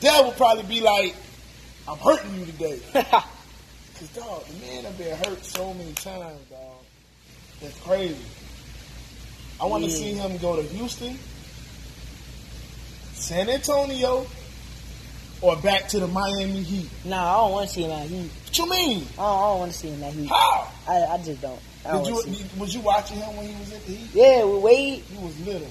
[0.00, 1.14] Dad will probably be like,
[1.88, 6.40] "I'm hurting you today." Cause dog, the man have been hurt so many times.
[7.62, 8.16] It's crazy.
[9.60, 9.96] I want to Yeah.
[9.96, 11.18] see him go to Houston,
[13.14, 14.26] San Antonio,
[15.40, 16.88] or back to the Miami Heat.
[17.04, 18.30] nah, I don't want to see him at Heat.
[18.44, 19.06] What you mean?
[19.18, 20.28] I don't, don't want to see him at Heat.
[20.28, 20.68] How?
[20.88, 21.60] I, I just don't.
[21.84, 22.58] I don't Did you, see him.
[22.58, 24.10] was you watching him when he was at the Heat?
[24.14, 25.02] Yeah, with Wade.
[25.02, 25.68] He was little.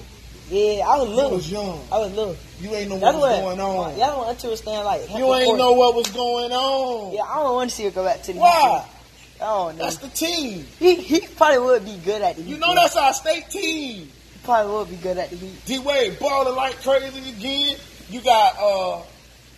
[0.50, 1.30] Yeah, I was You little.
[1.36, 1.80] was young.
[1.90, 2.36] I was little.
[2.60, 3.40] You ain't know what That's was what.
[3.42, 3.98] going on.
[3.98, 5.02] Y'all don't understand like.
[5.16, 7.14] You ain't know what was going on.
[7.14, 8.84] Yeah, I don't want to see him go back to the Why?
[8.86, 8.92] Heat.
[9.40, 9.78] I don't.
[9.78, 10.66] That's the team.
[10.78, 12.52] He he probably would be good at the Heat.
[12.52, 14.06] You know that's our state team.
[14.06, 14.10] He
[14.44, 15.64] probably would be good at the Heat.
[15.66, 17.76] D Wade balling like crazy again.
[18.08, 19.02] You got uh,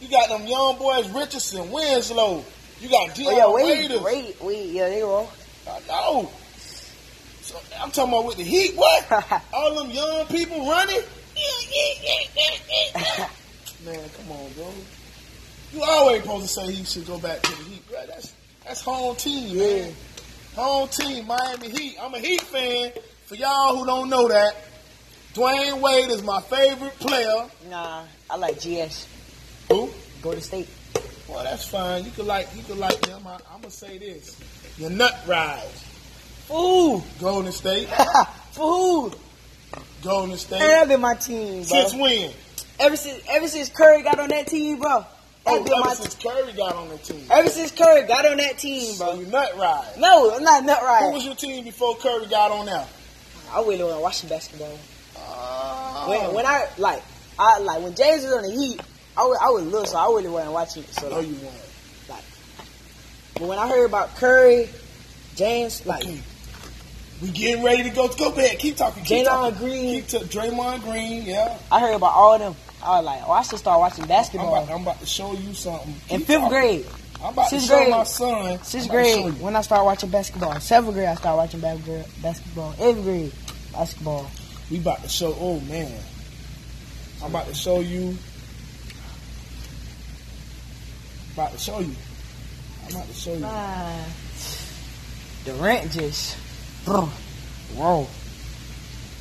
[0.00, 2.44] you got them young boys Richardson, Winslow.
[2.80, 4.02] You got Dion Oh yeah, Wade, Waiters.
[4.02, 5.26] Wade, Wade, yeah, they were.
[5.68, 6.30] I know.
[7.42, 8.74] So I'm talking about with the Heat.
[8.76, 9.42] What?
[9.52, 11.00] All them young people running.
[13.84, 14.72] Man, come on, bro.
[15.72, 17.98] You always supposed to say he should go back to the Heat, bro.
[18.06, 18.32] That's
[18.68, 19.92] that's home team, man.
[20.54, 21.96] Home team, Miami Heat.
[22.00, 22.92] I'm a Heat fan.
[23.26, 24.54] For y'all who don't know that,
[25.34, 27.46] Dwyane Wade is my favorite player.
[27.68, 29.06] Nah, I like GS.
[29.70, 29.90] Who?
[30.22, 30.68] Go to state.
[31.28, 32.04] Well, that's fine.
[32.04, 33.26] You could like you could like them.
[33.26, 34.38] I, I'm gonna say this:
[34.78, 35.84] your nut rise,
[36.50, 37.88] Ooh, Golden State,
[38.52, 39.12] food.
[40.02, 40.58] Golden State.
[40.60, 41.86] That been my team, bro.
[41.86, 42.30] Since when?
[42.80, 45.04] ever since ever since Curry got on that team, bro.
[45.48, 47.24] Oh, oh That been my ever since Curry got on that team.
[47.30, 49.20] ever since Curry got on that team, So bro.
[49.20, 49.92] you nut ride.
[49.98, 51.02] No, I'm not nut ride.
[51.04, 52.86] Who was your team before Curry got on there?
[53.52, 54.78] I really want to watch the basketball.
[55.16, 56.06] Oh.
[56.08, 57.02] When when I like
[57.38, 58.80] I like when James was on the Heat,
[59.16, 60.90] I was, I was little, so I really wasn't watching it.
[60.94, 62.22] So no, like, you won't.
[63.34, 64.68] but when I heard about Curry,
[65.36, 66.20] James, like Okay.
[67.20, 68.06] We getting ready to go.
[68.08, 68.58] Go ahead.
[68.60, 69.02] Keep talking.
[69.02, 69.58] Keep Draymond talking.
[69.58, 71.22] Green, Keep t- Draymond Green.
[71.24, 71.58] Yeah.
[71.70, 72.54] I heard about all of them.
[72.82, 74.54] I was like, oh, I should start watching I'm basketball.
[74.62, 75.94] about, I'm about to show you something.
[76.10, 76.48] In fifth talking.
[76.48, 76.86] grade,
[77.22, 77.90] I'm about sixth to show grade.
[77.90, 78.62] my son.
[78.62, 80.60] sixth I'm about to show grade, when I started watching basketball.
[80.60, 82.74] Seventh grade, I started watching bas- basketball.
[82.78, 83.32] Eighth grade,
[83.72, 84.30] basketball.
[84.70, 85.34] We about to show.
[85.40, 85.92] Oh man,
[87.22, 88.16] I'm about to show you.
[91.34, 91.94] About to show you.
[92.86, 93.40] I'm about to show you.
[93.40, 94.08] Man,
[95.44, 96.36] the rent just,
[96.84, 97.02] bro,
[97.74, 98.06] whoa,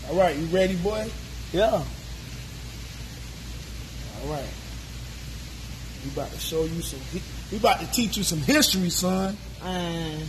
[0.10, 1.10] All right, you ready, boy?
[1.54, 1.84] yeah.
[4.23, 4.49] All right.
[6.03, 6.99] We about to show you some.
[7.51, 9.38] We about to teach you some history, son.
[9.63, 10.19] I'm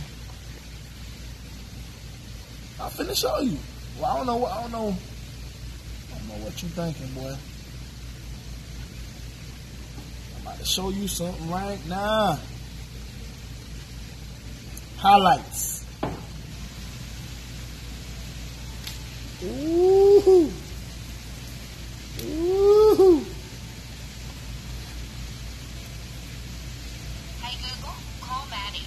[2.91, 3.57] finna show you.
[3.99, 4.35] Well, I don't know.
[4.37, 4.95] what I don't know.
[6.13, 7.35] I don't know what you thinking, boy.
[10.35, 12.39] I'm about to show you something right now.
[14.97, 15.85] Highlights.
[19.43, 20.51] Ooh.
[22.21, 23.25] Ooh.
[27.41, 28.83] Hey Google, call Maddie.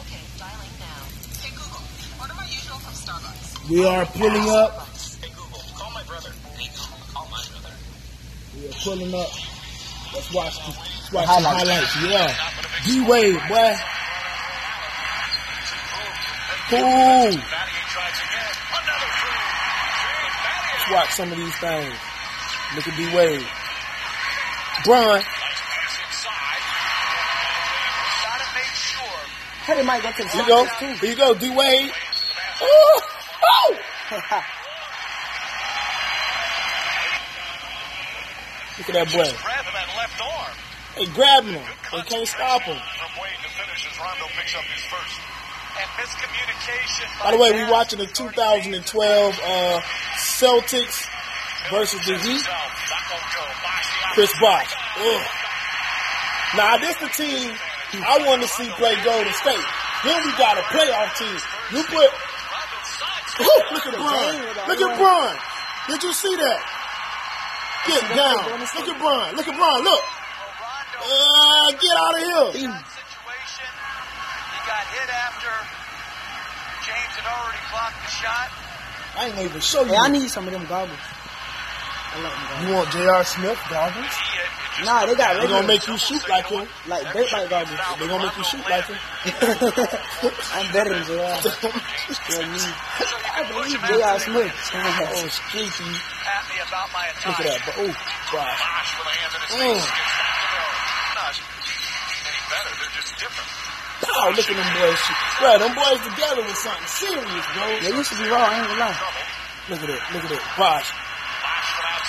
[0.00, 1.06] Okay, dialing now.
[1.40, 1.82] Hey Google,
[2.20, 3.51] order my usual from Starbucks.
[3.70, 4.88] We are pulling up.
[5.20, 6.30] Hey Google, call my brother.
[6.56, 7.74] Hey Google, call my brother.
[8.56, 9.30] We are pulling up
[10.14, 11.92] Let's watch the, let's watch Highlights.
[11.94, 12.02] some highlights.
[12.04, 12.36] Yeah.
[12.84, 13.72] D Wade, boy.
[16.68, 17.40] Cool.
[20.68, 21.94] Let's watch some of these things.
[22.76, 23.46] Look at D Wade.
[24.84, 25.22] Bron.
[29.64, 30.64] Hey, might go to the Here you go.
[31.00, 31.90] Here you go, D Wade.
[32.60, 33.00] Oh, oh.
[33.00, 33.01] too.
[38.76, 39.24] Look at that boy.
[39.24, 40.52] Grabbing that left arm.
[41.00, 41.64] They grabbing him.
[41.64, 42.76] They can't stop him.
[42.76, 45.16] From Wade to finish as Rondo picks up his first.
[45.80, 47.08] And miscommunication.
[47.24, 49.80] By the way, we're watching the 2012 uh,
[50.20, 51.08] Celtics
[51.72, 52.44] versus the Heat.
[54.12, 54.76] Chris Bosh.
[55.00, 55.24] Ugh.
[56.60, 57.56] Now this the team
[57.96, 59.64] I want to see play Golden State.
[60.04, 61.40] Then we got a playoff team.
[61.72, 62.12] You put.
[63.40, 64.34] Ooh, look at Bron.
[64.68, 65.34] Look at Bron.
[65.88, 66.60] Did you see that?
[67.86, 68.60] Get down.
[68.60, 69.36] Look at Bron.
[69.36, 69.82] Look at Bron.
[69.82, 70.04] Look.
[71.02, 72.52] Uh, get out of here.
[72.52, 73.70] situation.
[74.52, 75.50] He got hit after
[76.86, 78.48] James had already blocked the shot.
[79.16, 79.90] I ain't even show you.
[79.90, 80.94] Hey, I need some of them goggles.
[80.94, 81.00] I like them goggles.
[82.12, 83.24] You want J.R.
[83.24, 84.12] Smith goggles?
[84.84, 86.66] Nah, they got They regular, gonna make you shoot like him.
[86.88, 87.80] like dirt bike goggles.
[88.00, 88.98] They gonna make you shoot like him.
[90.52, 91.12] I'm better than JR.
[91.12, 92.60] Yeah, me.
[93.32, 94.52] I believe JR Smith.
[94.52, 95.88] oh, streaky.
[96.28, 97.60] At me about my Look at that.
[97.64, 97.92] But, oh,
[98.32, 98.60] gosh.
[98.60, 99.72] Bosh with a hand in his Mm.
[99.72, 99.88] face.
[99.88, 100.12] Gets
[101.16, 101.48] back to the Not
[102.28, 102.72] any better.
[102.76, 103.48] They're just different.
[104.04, 105.20] Oh, look at them boys shoot.
[105.40, 107.64] Bro, them boys together was something serious, bro.
[107.80, 109.00] They used to be raw, I ain't gonna lie.
[109.70, 110.00] Look at it.
[110.12, 110.42] Look at it.
[110.58, 110.92] Bosh.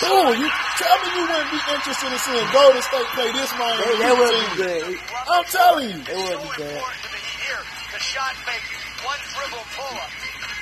[0.02, 3.78] Oh, you tell me you wouldn't be interested in seeing Golden State play this Miami
[3.78, 4.50] They, they Heat would team.
[4.50, 4.98] be good.
[5.30, 5.98] I'm telling you.
[6.02, 6.74] They would be good.
[6.82, 7.62] The Heat here.
[7.94, 8.66] The shot fake.
[9.06, 10.10] One dribble pull up.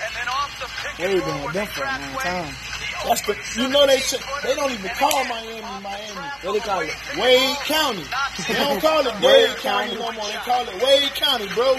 [0.05, 1.97] And then off the pick They and been roll with where them they for a
[1.97, 2.53] long time.
[2.53, 6.27] The That's the, you know they seven they don't even call Miami Miami.
[6.45, 6.93] What they call it?
[7.17, 8.05] Wade County.
[8.47, 9.95] They don't call it Wade Wade County County.
[9.97, 10.27] no more.
[10.29, 11.73] They call it Wade County, bro.
[11.73, 11.79] Uh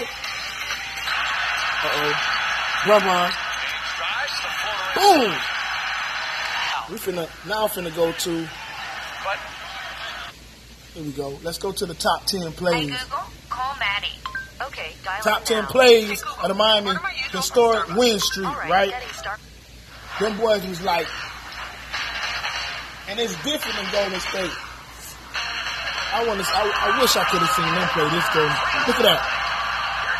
[1.86, 2.12] oh.
[2.84, 5.30] Brother, drives the floater in.
[5.30, 5.53] boom.
[6.90, 8.48] We finna now finna go to
[9.24, 9.38] But
[10.94, 11.38] here we go.
[11.42, 12.90] Let's go to the top ten Hey plays.
[12.90, 13.18] Google,
[13.48, 14.08] call Maddie.
[14.62, 15.68] Okay, dial Top ten now.
[15.70, 17.98] plays Hey, of the Miami order my usual historic from Starbucks.
[17.98, 18.90] win streak, All right, right?
[18.90, 19.40] setting start.
[20.20, 21.06] Them boys was like,
[23.08, 24.52] and it's different than Golden State.
[26.14, 26.46] I want to.
[26.46, 28.54] I, I wish I could have seen them play this game.
[28.86, 29.20] Look at that.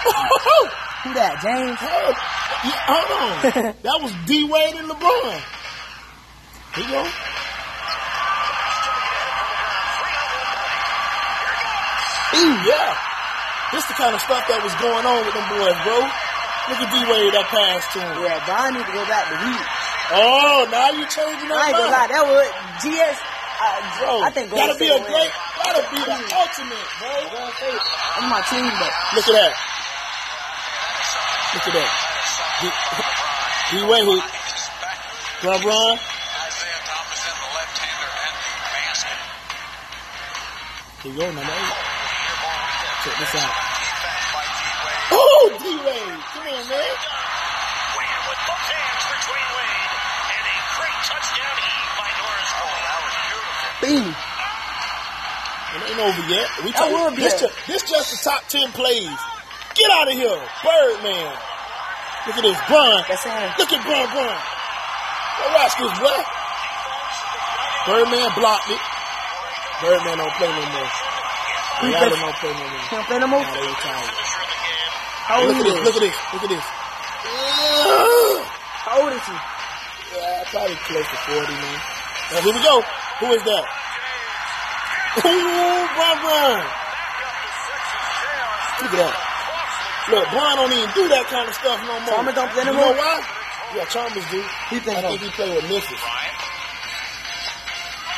[1.04, 1.78] Who that, James?
[1.78, 2.16] Hold,
[2.64, 3.76] yeah, hold on.
[3.84, 5.38] that was D Wade and LeBron.
[6.74, 7.02] Here you go.
[12.34, 12.90] Ooh, yeah.
[13.72, 15.98] This the kind of stuff that was going on with them boys, bro.
[16.70, 18.10] Look at D Wade that pass to him.
[18.26, 19.62] Yeah, Don need to go back to Heat.
[20.18, 22.50] Oh, now you changing that I ain't gonna lie, that would
[22.82, 23.18] GS.
[23.54, 25.62] Uh, Bro, I think that'll be a will great, win.
[25.62, 27.14] that'll be the ultimate, bro.
[28.18, 29.52] I'm my team, but Look at that.
[31.54, 31.90] Look at that.
[33.70, 34.22] D, Wade,
[35.46, 35.98] LeBron.
[35.98, 36.13] Isaiah
[41.04, 41.52] Here you go, number eight.
[41.52, 42.96] Here ball weekend.
[43.04, 43.52] Check this out.
[43.52, 45.12] Defense by D-Wade.
[45.12, 46.20] Oh, D Wade.
[46.32, 46.92] Come on, man.
[47.92, 49.92] Wade with both hands for Dwyane Wade.
[50.32, 52.72] And a great touchdown heave by Norris Cole.
[52.72, 53.68] Oh, that was beautiful.
[53.84, 54.08] Bean.
[55.74, 56.48] It ain't over yet.
[56.64, 59.12] We That talk, would be this, a- ju- this just the top ten plays.
[59.76, 61.34] Get out of here, Birdman.
[62.32, 63.04] Look at this, Bron.
[63.12, 63.50] That's him.
[63.60, 64.32] Look at Bron, Bron.
[64.32, 66.20] Now watch this, boy.
[67.92, 68.80] Birdman blocked it.
[69.84, 70.88] Birdman don't play no more.
[71.84, 72.84] Does- don't play no more.
[72.88, 73.42] Can't play no more.
[73.44, 74.08] Nah, they retired.
[74.08, 74.92] Finisher of the game.
[75.28, 75.76] How old Look at is this.
[75.76, 75.84] he?
[75.84, 76.16] Look at this.
[76.32, 76.64] Look at this.
[78.88, 79.36] How old is he?
[80.14, 81.78] Yeah, probably close to 40, man.
[82.32, 82.74] Now, here we go.
[83.20, 83.64] Who is that?
[85.20, 86.64] Ooh, Bron Bron.
[88.80, 89.14] Look at that.
[90.10, 92.08] Look, Bron don't even do that kind of stuff no more.
[92.08, 93.20] Chalmers don't play no you know why?
[93.76, 94.40] Yeah, Chalmers do.
[94.70, 96.00] He think I think he play with Memphis.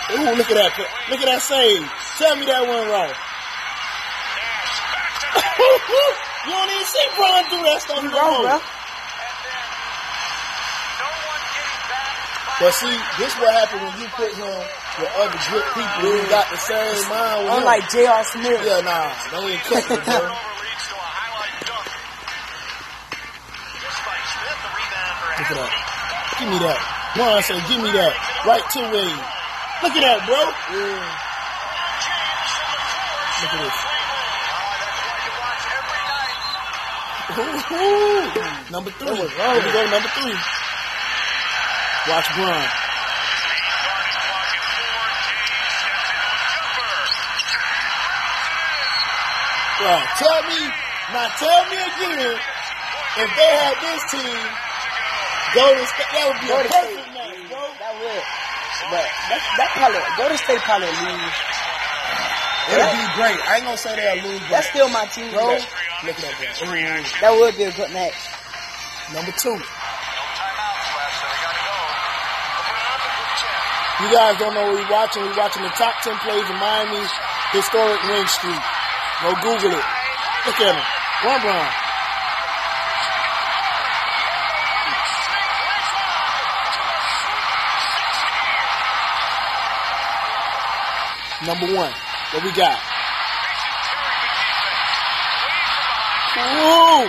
[0.07, 0.71] Ooh, look at that.
[1.11, 1.83] Look at that save.
[2.23, 3.11] Tell me that one right.
[6.47, 8.55] you don't even see Bron do that stuff no wrong, more.
[8.55, 8.55] bro.
[8.55, 12.63] No one getting back.
[12.63, 16.55] But see, this what happened when you put him with other good people who got
[16.55, 17.67] the same mind with him.
[17.67, 18.23] Unlike J.R.
[18.31, 18.63] Smith.
[18.63, 20.07] Yeah, nah, they ain't cut it, bro.
[20.07, 21.91] Turnover leads to a highlight dunk.
[23.83, 25.75] Just by Smith, the rebound for Look at that.
[26.39, 26.79] Give me that.
[27.19, 28.15] Bron said, give me that.
[28.47, 29.35] Right to Wade.
[29.83, 30.41] Look at that, bro.
[33.43, 33.77] Look at this.
[37.37, 39.13] Ooh, number three.
[39.13, 40.33] Here we go, number three.
[42.09, 42.65] Watch Bron.
[49.77, 50.61] Bro, tell me,
[51.13, 52.41] now tell me again,
[53.19, 54.41] if they had this team,
[55.55, 57.61] Golden State, that would be a perfect match, bro.
[57.77, 58.46] That would.
[58.91, 61.37] But that, that probably, Golden State probably lose.
[62.67, 63.39] It'd be great.
[63.47, 65.55] I ain't gonna say they'll lose, but That's still my team, bro.
[65.55, 66.67] look at that, bro.
[67.23, 68.19] That would be a good match.
[69.15, 69.55] Number two.
[69.55, 71.79] No timeouts left, so they gotta go.
[72.59, 74.03] Open it up and group chat.
[74.03, 75.23] You guys don't know what we're watching.
[75.31, 77.13] We're watching the top 10 plays of Miami's
[77.55, 78.63] historic ring streak.
[79.23, 79.87] Go Google it.
[80.47, 80.81] Look at him.
[81.23, 81.67] Run, run.
[91.47, 91.93] Number one.
[92.33, 92.79] What we got?
[96.37, 97.07] Ooh!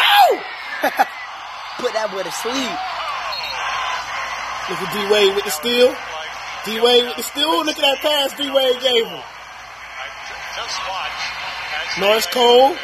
[0.00, 0.32] Ow!
[1.78, 2.72] Put that boy to sleep.
[4.70, 5.94] Look at D Wade with the steal.
[6.64, 7.64] D Wade with the steal.
[7.64, 9.22] Look at that pass D Wade gave him.
[12.00, 12.76] Norris Cole.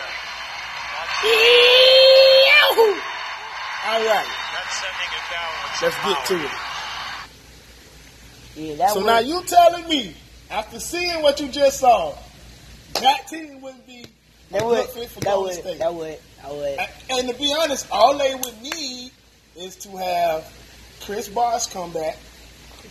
[3.87, 4.27] All right,
[5.81, 6.76] let's get to it.
[8.57, 9.07] Yeah, that So would.
[9.07, 10.15] now you telling me,
[10.51, 12.15] after seeing what you just saw,
[12.95, 14.05] that team wouldn't be
[14.51, 15.61] a that good fit for That Golden would.
[15.63, 15.79] State.
[15.79, 16.19] That would.
[16.43, 16.79] That would.
[17.11, 19.11] And to be honest, all they would need
[19.57, 20.51] is to have
[21.03, 22.17] Chris Bosh come back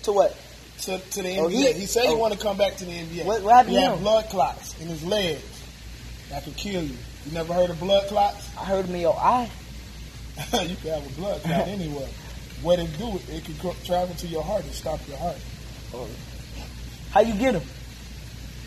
[0.04, 0.36] To what?
[0.82, 1.74] to, to the Oh, NBA.
[1.74, 2.18] he- He, said he oh.
[2.18, 3.26] want to come back to the NBA.
[3.26, 5.42] What- what happened He to had blood clots in his legs
[6.30, 6.96] that could kill you.
[7.26, 8.48] You never heard of blood clots?
[8.60, 9.50] I heard him in your eye.
[10.54, 12.08] you can have a blood clot anywhere.
[12.62, 15.38] What it do, it can go- travel to your heart and stop your heart.
[17.12, 17.64] How you get him?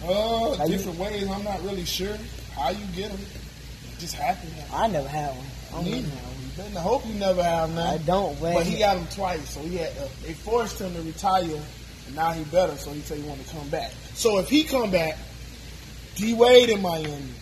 [0.03, 1.29] Uh, How you- different ways.
[1.29, 2.17] I'm not really sure
[2.55, 3.21] how you get them.
[3.21, 4.53] It just happened.
[4.73, 5.47] I never had one.
[5.71, 6.09] I don't Neither.
[6.09, 6.77] one.
[6.77, 8.55] I hope you never have I don't, man.
[8.55, 9.91] But he got them twice, so he had.
[9.99, 11.43] Uh, they forced him to retire,
[12.07, 12.77] and now he better.
[12.77, 13.93] So he said he want to come back.
[14.15, 15.17] So if he come back,
[16.17, 17.33] D Wade in Miami,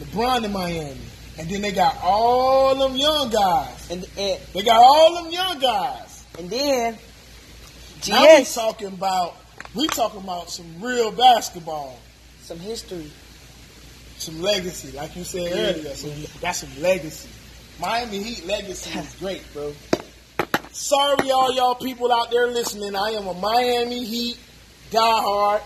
[0.00, 0.96] LeBron in Miami,
[1.38, 3.90] and then they got all them young guys.
[3.90, 6.22] and, and They got all them young guys.
[6.38, 6.98] and then
[8.08, 9.36] Now we talking about
[9.74, 11.98] we talking about some real basketball,
[12.42, 13.10] some history.
[14.18, 15.94] some legacy, like you said earlier.
[15.94, 17.28] Some, that's some legacy.
[17.80, 19.72] Miami Heat legacy is great, bro.
[20.72, 22.94] Sorry, all y'all people out there listening.
[22.94, 24.38] I am a Miami Heat
[24.90, 25.60] diehard.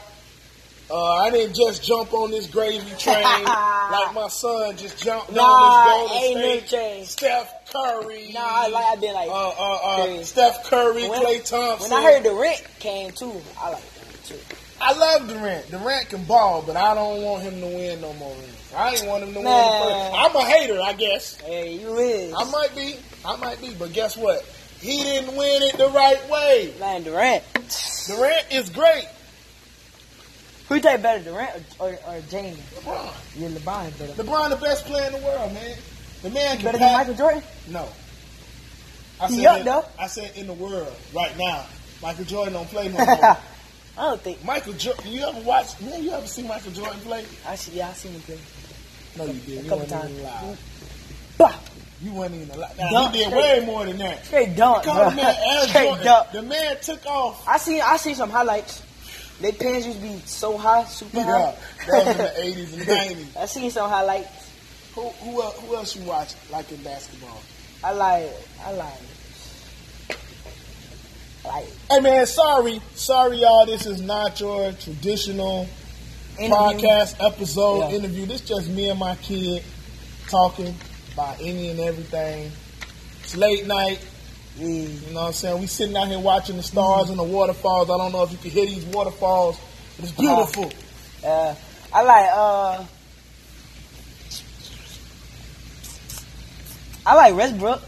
[0.91, 5.43] Uh, I didn't just jump on this gravy train like my son just jumped Nah,
[5.43, 6.69] on this ain't Golden no State.
[6.69, 7.05] train.
[7.05, 8.31] Steph Curry.
[8.35, 9.79] Nah, I like I been like uh, uh,
[10.19, 11.91] uh, Steph Curry, When- Klay Thompson.
[11.93, 14.39] when I heard Durant came too, I like Durant too.
[14.83, 15.71] I love Durant.
[15.71, 18.73] Durant can ball, but I don't want him to win no more rings.
[18.75, 19.87] I ain't want him to Nah.
[19.87, 20.15] win.
[20.17, 21.37] I'm a hater, I guess.
[21.37, 22.33] Hey, you is.
[22.37, 22.97] I might be.
[23.25, 23.75] I might be.
[23.75, 24.43] But guess what?
[24.81, 26.73] He didn't win it the right way.
[26.81, 27.45] Man, Durant.
[28.09, 29.05] Durant is great.
[30.71, 32.57] Who think better, Durant or, or, or James?
[32.77, 33.13] LeBron.
[33.37, 34.13] Yeah, LeBron is better.
[34.23, 35.77] LeBron the best player in the world, man.
[36.23, 36.93] The man can Better than.
[36.93, 37.43] Michael Jordan?
[37.69, 37.89] No.
[39.21, 39.85] I He said, up, in, though.
[39.99, 41.67] I said in the world right now.
[42.01, 43.25] Michael Jordan don't play no more.
[43.27, 43.39] I
[43.99, 44.43] don't think.
[44.45, 47.25] Michael Jordan, you ever watch, man, you ever see Michael Jordan play?
[47.47, 47.73] I see.
[47.77, 48.39] Yeah, I seen him play.
[49.19, 49.59] No, you did.
[49.59, 50.11] A You couple times.
[50.21, 50.57] even.
[51.37, 51.55] Bah!
[52.01, 52.79] You wasn't even alive.
[52.79, 53.61] Now, Dunk he did straight.
[53.61, 54.25] way more than that.
[54.25, 55.11] Straight dunk, bro.
[55.11, 55.35] the man
[56.05, 56.33] Jordan.
[56.33, 57.47] The man took off.
[57.47, 57.83] I seen.
[57.83, 58.83] I seen some highlights.
[59.41, 61.55] They pants used to be so high, super Yeah, high.
[61.89, 63.37] that was in the 80s and 90s.
[63.43, 64.51] I seen some highlights.
[64.95, 67.41] Who, who, el- who else you watch like in basketball?
[67.83, 68.31] I like.
[68.65, 68.93] I like.
[71.45, 73.65] Like Hey man, sorry, sorry y'all.
[73.65, 75.67] This is not your traditional
[76.39, 76.55] interview.
[76.55, 77.97] podcast episode Yeah.
[77.97, 78.27] interview.
[78.27, 79.63] This just me and my kid
[80.29, 80.75] talking
[81.15, 82.53] about any and everything.
[83.23, 84.01] It's late night.
[84.61, 84.67] Yeah.
[84.69, 85.61] You know what I'm saying?
[85.61, 87.89] We sitting out here watching the stars and the waterfalls.
[87.91, 89.59] I don't know if you can hear these waterfalls,
[89.97, 90.71] but it's beautiful.
[91.25, 91.55] Uh,
[91.93, 92.31] I like.
[92.33, 92.85] Uh,
[97.07, 97.81] I like Westbrook.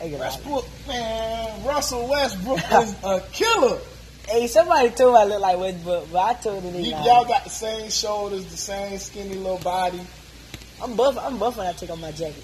[0.00, 0.18] Hey.
[0.18, 3.78] Westbrook, man, Russell Westbrook is a killer.
[4.26, 7.04] Hey, somebody told me I look like Westbrook, but I told them You, not.
[7.04, 10.00] y'all got the same shoulders, the same skinny little body.
[10.82, 11.18] I'm buff.
[11.18, 12.42] I'm buff when I take off my jacket.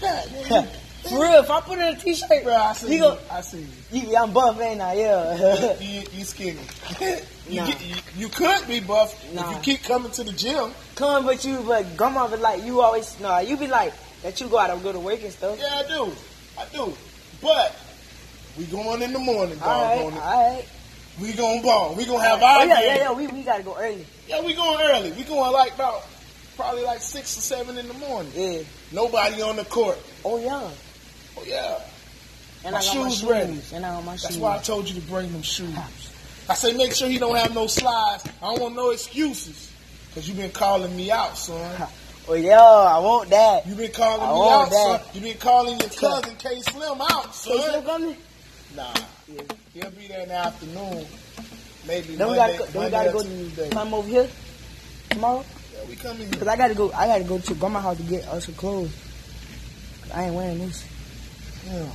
[1.10, 3.00] Man, For real, if I put in a t-shirt, Bro, I see you you.
[3.00, 3.18] go.
[3.30, 4.00] I see you.
[4.00, 4.94] You, I'm buff, ain't I?
[4.94, 5.78] Yeah.
[5.80, 6.58] You, you skinny.
[7.48, 7.66] you, Nah.
[7.66, 10.72] get- you, you could be buff if you keep coming to the gym.
[10.96, 13.92] Come, but you, but grandma be like, you always, nah, you be like
[14.22, 14.40] that.
[14.40, 15.58] You go out and go to work and stuff.
[15.58, 16.12] Yeah, I do.
[16.58, 16.92] I do.
[17.40, 17.74] But
[18.58, 20.12] we going in the morning, all right, dog.
[20.14, 20.64] all right.
[21.20, 21.94] We gonna ball.
[21.94, 22.84] We gonna have oh, our yeah, game.
[22.86, 23.12] yeah, yeah.
[23.12, 24.06] We, we gotta go early.
[24.28, 25.12] Yeah, we going early.
[25.12, 26.04] We going like about
[26.56, 28.32] probably like six or seven in the morning.
[28.34, 28.62] Yeah.
[28.92, 29.98] Nobody on the court.
[30.24, 30.68] Oh yeah.
[31.38, 31.78] Oh yeah.
[32.64, 33.60] And My I got my shoes shoes ready.
[33.74, 34.38] And I got my That's shoes.
[34.38, 35.74] why I told you to bring them shoes.
[36.48, 38.24] I say make sure he don't have no slides.
[38.42, 39.72] I don't want no excuses.
[40.14, 41.88] Cause you been calling me out, son.
[42.30, 43.66] Oh yo, I want that.
[43.66, 45.00] You been calling I me out, that.
[45.02, 45.14] son.
[45.14, 47.84] You been calling your cousin K Slim out, K Slim son.
[47.84, 48.16] coming?
[48.76, 48.92] Nah,
[49.72, 51.06] he'll be there in the afternoon.
[51.86, 53.70] Maybe Then we Monday, gotta go, then we Monday gotta go Tuesday.
[53.70, 54.28] come over here
[55.08, 55.42] tomorrow.
[55.72, 56.48] Yeah, we coming Cause.
[56.48, 56.92] I gotta go.
[56.92, 58.92] I gotta go to grandma's house to get us some clothes.
[60.14, 60.84] I ain't wearing this.
[61.66, 61.86] Yeah.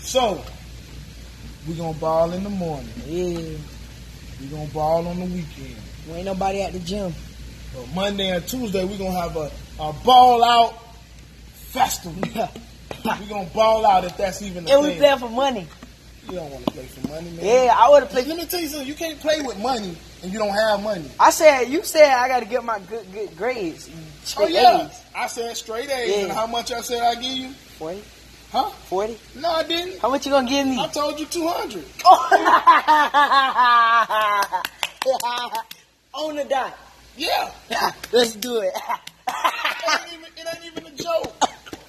[0.00, 0.42] So,
[1.66, 2.88] we gonna ball in the morning.
[3.06, 3.56] Yeah,
[4.40, 5.76] We gonna ball on the weekend.
[6.06, 7.14] there ain't nobody at the gym.
[7.74, 10.74] But Monday and Tuesday, we gonna have a, a ball out
[11.52, 12.22] festival.
[13.20, 15.66] we gonna ball out if that's even a and we playing for money.
[16.28, 17.44] You don't want to play for money, man.
[17.44, 18.26] Yeah, I would have played.
[18.26, 18.86] Let me tell you something.
[18.86, 21.10] You can't play with money and you don't have money.
[21.18, 23.88] I said you said I gotta get my good good grades.
[24.36, 25.02] Oh yeah, A's.
[25.14, 26.10] I said straight A's.
[26.10, 26.24] Yeah.
[26.24, 27.50] And how much I said I give you?
[27.78, 28.02] 40?
[28.50, 28.70] Huh?
[28.88, 29.18] 40?
[29.40, 29.98] No, I didn't.
[30.00, 30.78] How much you gonna give me?
[30.80, 31.84] I told you two hundred.
[36.14, 36.76] On the dot.
[37.16, 37.50] Yeah.
[38.12, 38.72] Let's do it.
[38.74, 41.34] It ain't, even, it ain't even a joke.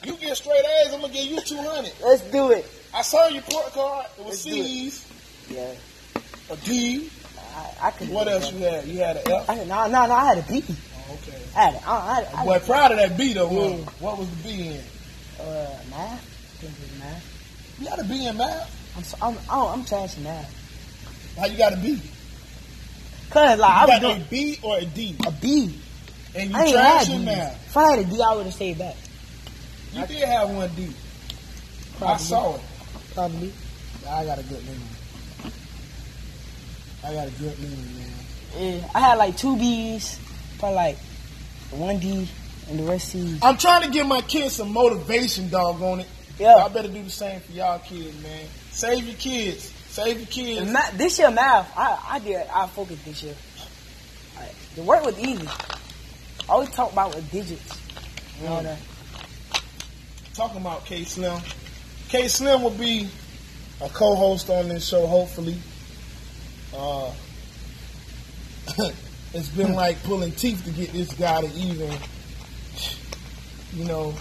[0.04, 1.94] You get straight A's, I'm gonna give you two hundred.
[2.04, 2.66] Let's do it.
[2.94, 4.06] I saw your report card.
[4.18, 4.66] It was Let's do it.
[4.66, 5.06] C's,
[5.50, 5.74] Yeah.
[6.52, 7.10] a D.
[7.56, 8.10] I, I could.
[8.10, 8.86] What else you had?
[8.86, 9.50] You had an F.
[9.50, 10.14] I, no, no, no.
[10.14, 10.64] I had a B.
[10.68, 11.42] Oh, okay.
[11.56, 11.74] I had.
[11.76, 12.46] A, I had.
[12.46, 13.50] Boy, proud of that B though.
[13.50, 13.78] Yeah.
[14.00, 14.82] What was the B in?
[15.40, 16.26] uh, math.
[16.62, 17.76] I it was math.
[17.80, 18.94] You got a B in math.
[18.98, 19.04] I'm.
[19.04, 19.38] So, I'm.
[19.50, 21.36] I'm, I'm trash in math.
[21.38, 21.90] How you got a B?
[21.92, 22.00] You
[23.30, 25.80] Cause like I was doing a B or a D, a B.
[26.36, 27.66] and you I trash in math.
[27.68, 28.96] If I had a D, I would have stayed back.
[29.94, 30.88] You did have one D.
[30.88, 32.24] I Probably.
[32.26, 32.62] saw it.
[33.14, 33.54] Probably.
[34.08, 35.54] I got a good memory.
[37.04, 38.10] I got a good memory, man.
[38.58, 40.20] Yeah, I had like two B's,
[40.58, 40.98] probably like
[41.72, 42.28] one D,
[42.70, 43.40] and the rest C's.
[43.44, 46.08] I'm trying to give my kids some motivation, dog, on it.
[46.40, 46.58] Yeah.
[46.58, 48.46] Y'all better do the same for y'all kids, man.
[48.72, 49.74] Save your kids.
[49.90, 50.72] Save your kids.
[50.72, 53.36] Math, this year math, I I did I focused this year.
[54.76, 55.48] The work was easy.
[56.48, 57.78] All we talk about with digits.
[58.42, 58.64] You know Mm.
[58.64, 58.80] that.
[60.34, 61.42] Talking about K Slim.
[62.08, 63.10] K Slim will be
[63.82, 65.58] a co-host on this show, hopefully.
[66.74, 67.12] Uh,
[69.34, 71.92] it's been like pulling teeth to get this guy to even,
[73.74, 74.14] you know.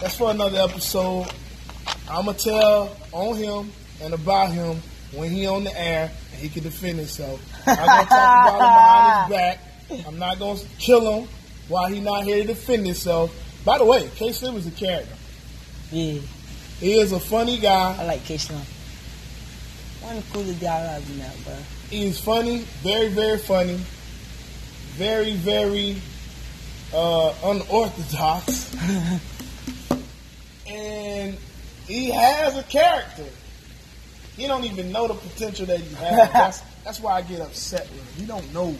[0.00, 1.32] That's for another episode.
[2.08, 3.70] I'ma tell on him
[4.02, 4.82] and about him
[5.12, 7.40] when he on the air and he can defend himself.
[7.66, 9.36] I'm gonna talk about him behind his
[10.00, 10.06] back.
[10.06, 11.28] I'm not gonna kill him
[11.68, 13.34] while he not here to defend himself.
[13.64, 15.14] By the way, K Slim is a character.
[15.90, 16.20] Yeah,
[16.80, 17.96] He is a funny guy.
[17.98, 18.60] I like K Slim.
[20.02, 21.56] One of the coolest guys I've been bro.
[21.88, 23.80] He is funny, very, very funny,
[24.96, 25.96] very, very
[26.92, 28.74] uh, unorthodox,
[30.66, 31.36] and
[31.86, 33.26] he has a character.
[34.36, 36.30] He don't even know the potential that he has.
[36.32, 38.22] That's, that's why I get upset with him.
[38.22, 38.76] He don't know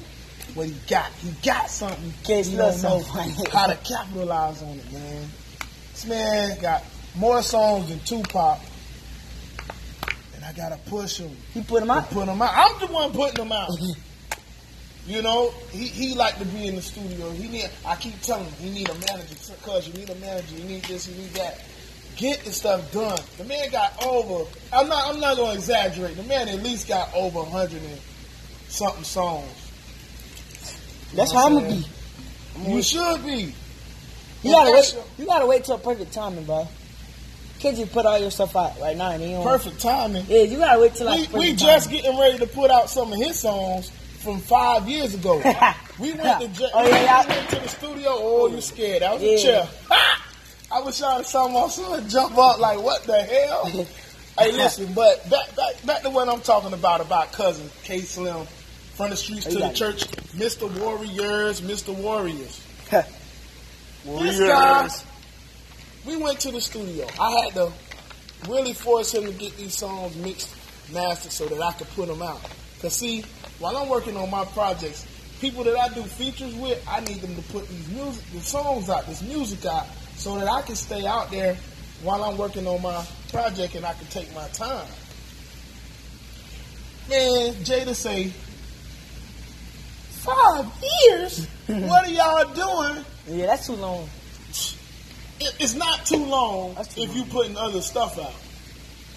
[0.55, 1.11] what he got.
[1.13, 2.13] He got something.
[2.27, 3.01] He don't know
[3.53, 5.29] how to capitalize on it, man.
[5.93, 6.85] This man got
[7.15, 8.59] more songs than Tupac,
[10.35, 12.11] and I gotta push him He put him out.
[12.11, 12.53] put him out.
[12.55, 13.71] I'm the one putting him out.
[15.07, 17.31] You know, he, he like to be in the studio.
[17.33, 17.69] He need.
[17.85, 19.35] I keep telling him he need a manager.
[19.63, 20.57] Cause you need a manager.
[20.57, 21.07] You need this.
[21.07, 21.63] You need that.
[22.17, 23.19] Get the stuff done.
[23.39, 24.49] The man got over.
[24.73, 25.12] I'm not.
[25.12, 26.17] I'm not gonna exaggerate.
[26.17, 27.99] The man at least got over hundred and
[28.69, 29.51] something songs.
[31.15, 31.83] That's know how I'm gonna be.
[31.83, 32.71] saying?
[32.77, 33.55] You should be.
[34.43, 34.97] You gotta wait.
[35.19, 36.69] You gotta wait till perfect timing, bro.
[37.59, 39.41] Can't just put all your stuff out right now and you.
[39.43, 40.25] Perfect timing.
[40.29, 41.33] Yeah, you gotta wait till like.
[41.33, 42.03] We, we just timing.
[42.03, 43.91] getting ready to put out some of his songs
[44.23, 45.41] from five years ago.
[45.97, 48.09] We went to Oh, yeah, we went to the studio.
[48.11, 49.03] Oh, you scared?
[49.03, 49.39] That was a Yeah.
[49.39, 49.69] chair.
[50.75, 53.64] I was trying to tell my son jump up like, what the hell?
[54.39, 58.45] hey, listen, but back, back back to what I'm talking about about cousin K Slim
[58.97, 60.68] from the streets to the church, Mr.
[60.81, 61.95] Warriors, Mr.
[61.95, 62.61] Warriors.
[64.05, 64.39] This Warriors.
[64.41, 64.89] guy,
[66.07, 67.07] we went to the studio.
[67.18, 67.72] I had to
[68.47, 70.55] really force him to get these songs mixed,
[70.93, 72.41] mastered, so that I could put them out.
[72.83, 73.25] Cause see,
[73.61, 75.07] while I'm working on my projects,
[75.41, 78.91] people that I do features with, I need them to put these music, the songs
[78.91, 79.87] out, this music out,
[80.17, 81.57] so that I can stay out there
[82.03, 84.87] while I'm working on my project and I can take my time.
[87.09, 88.33] Man, Jada say,
[90.11, 90.67] five
[91.05, 91.47] years?
[91.67, 93.05] what are y'all doing?
[93.29, 94.09] Yeah, that's too long.
[95.41, 98.33] it, it's not too long too if you're putting other stuff out.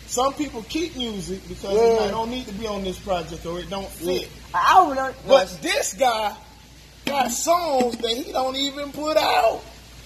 [0.08, 2.06] Some people keep music because Yeah.
[2.06, 4.30] they don't need to be on this project or it don't fit.
[4.54, 5.14] I would learn.
[5.28, 6.34] But this guy
[7.06, 9.62] got songs that he don't even put out.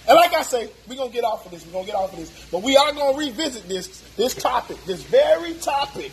[0.08, 1.66] And like I say, we're gonna get off of this.
[1.66, 2.48] We're gonna get off of this.
[2.52, 6.12] But we are gonna revisit this this topic, this very topic,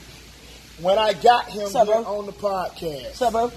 [0.80, 3.04] when I got him on the podcast.
[3.04, 3.52] What's up, bro?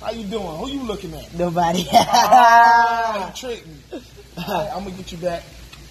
[0.00, 0.46] How you doing?
[0.46, 1.34] Who you looking at?
[1.34, 1.86] Nobody.
[1.92, 3.74] Ah, you tricked me.
[4.38, 5.42] All right, I'm gonna get you back.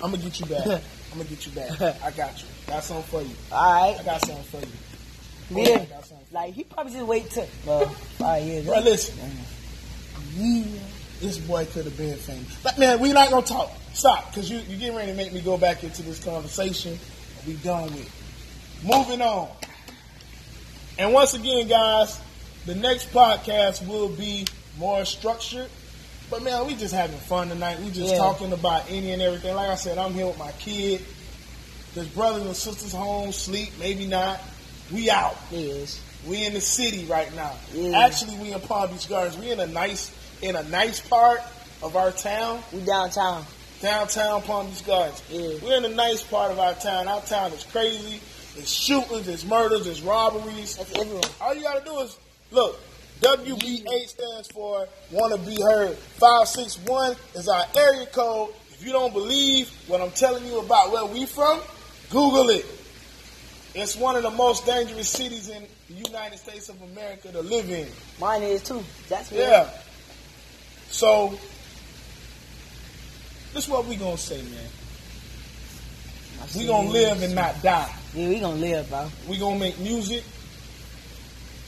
[0.04, 0.66] I'm gonna get you back.
[1.12, 1.82] I'm gonna get you back.
[2.04, 2.48] I got you.
[2.68, 3.36] Got something for you.
[3.52, 4.00] All right.
[4.00, 5.64] I got something for you.
[5.64, 5.86] Yeah.
[5.96, 6.10] I.
[6.32, 8.66] Like he probably just wait till well, five years.
[8.66, 9.18] Bro, listen.
[10.36, 10.64] Yeah.
[11.22, 12.56] This boy could have been famous.
[12.64, 13.72] But man, we not gonna talk.
[13.94, 16.98] Stop, cause you you getting ready to make me go back into this conversation.
[17.46, 18.02] We done with.
[18.02, 18.86] it.
[18.88, 19.50] Moving on.
[20.98, 22.20] And once again, guys,
[22.66, 24.46] the next podcast will be
[24.78, 25.70] more structured.
[26.30, 27.80] But man, we just having fun tonight.
[27.80, 28.18] We just Yeah.
[28.18, 29.56] talking about any and everything.
[29.56, 31.04] Like I said, I'm here with my kid.
[31.96, 34.40] There's brothers and sisters home, sleep, maybe not.
[34.92, 35.38] We out.
[35.52, 36.00] Yes.
[36.28, 37.54] We in the city right now.
[37.74, 37.98] Yeah.
[38.06, 39.38] Actually, we in Palm Beach Gardens.
[39.38, 40.12] We in a nice
[40.42, 41.40] in a nice part
[41.82, 43.46] of our town, We downtown.
[43.82, 45.22] downtown Palm Beach Gardens.
[45.30, 45.56] Yeah.
[45.64, 47.08] We're in a nice part of our town.
[47.08, 48.20] Our town is crazy.
[48.58, 50.76] It's shootings, it's murders, it's robberies.
[50.76, 51.24] That's everyone.
[51.40, 52.18] All you gotta do is
[52.52, 52.80] look.
[53.22, 55.98] WBH stands for Want to Be Heard.
[55.98, 58.54] 561 is our area code.
[58.72, 61.60] If you don't believe what I'm telling you about where we from,
[62.10, 62.66] Google it.
[63.76, 67.70] It's one of the most dangerous cities in the United States of America to live
[67.70, 67.88] in.
[68.20, 68.84] Mine is too.
[69.10, 69.40] That's me.
[69.40, 69.70] Yeah.
[70.92, 71.38] So,
[73.54, 74.70] this is what we gonna say, man.
[76.56, 77.94] We gonna live and not die.
[78.14, 79.08] Yeah, we gonna live, bro.
[79.28, 80.24] We gonna make music.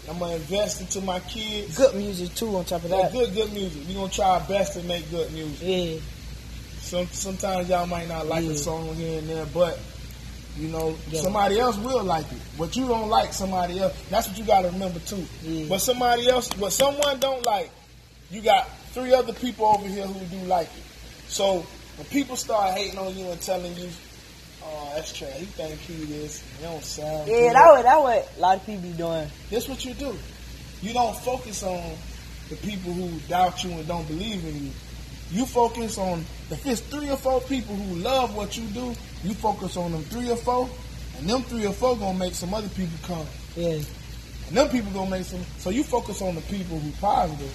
[0.09, 1.78] I'm gonna invest into my kids.
[1.78, 2.55] Good music too.
[2.55, 3.11] On top of Yeah, that.
[3.11, 3.88] good, good music.
[3.88, 5.59] We gonna try our best to make good music.
[5.61, 5.99] Yeah.
[6.82, 8.51] Some sometimes y'all might not like Yeah.
[8.51, 9.78] a song here and there, but
[10.57, 11.22] you know Yeah.
[11.22, 12.39] somebody else will like it.
[12.57, 13.93] What you don't like, somebody else.
[14.09, 15.26] That's what you gotta remember too.
[15.43, 15.65] Yeah.
[15.67, 17.69] What somebody else, what someone don't like,
[18.32, 20.84] you got three other people over here who do like it.
[21.28, 21.66] So
[21.98, 23.89] when people start hating on you and telling you,
[24.64, 27.28] "Oh, that's trash," he think he this, he don't sound.
[27.28, 29.28] Yeah, good." that what that what a lot of people be doing.
[29.50, 30.16] That's what you do.
[30.82, 31.96] You don't focus on
[32.50, 34.72] the people who doubt you and don't believe in you.
[35.32, 38.94] You focus on if it's three or four people who love what you do.
[39.24, 40.70] You focus on them three or four,
[41.18, 43.26] and them three or four gonna make some other people come,
[43.56, 43.80] Yeah.
[44.50, 45.46] and them people gonna make some.
[45.60, 47.54] So you focus on the people who positive,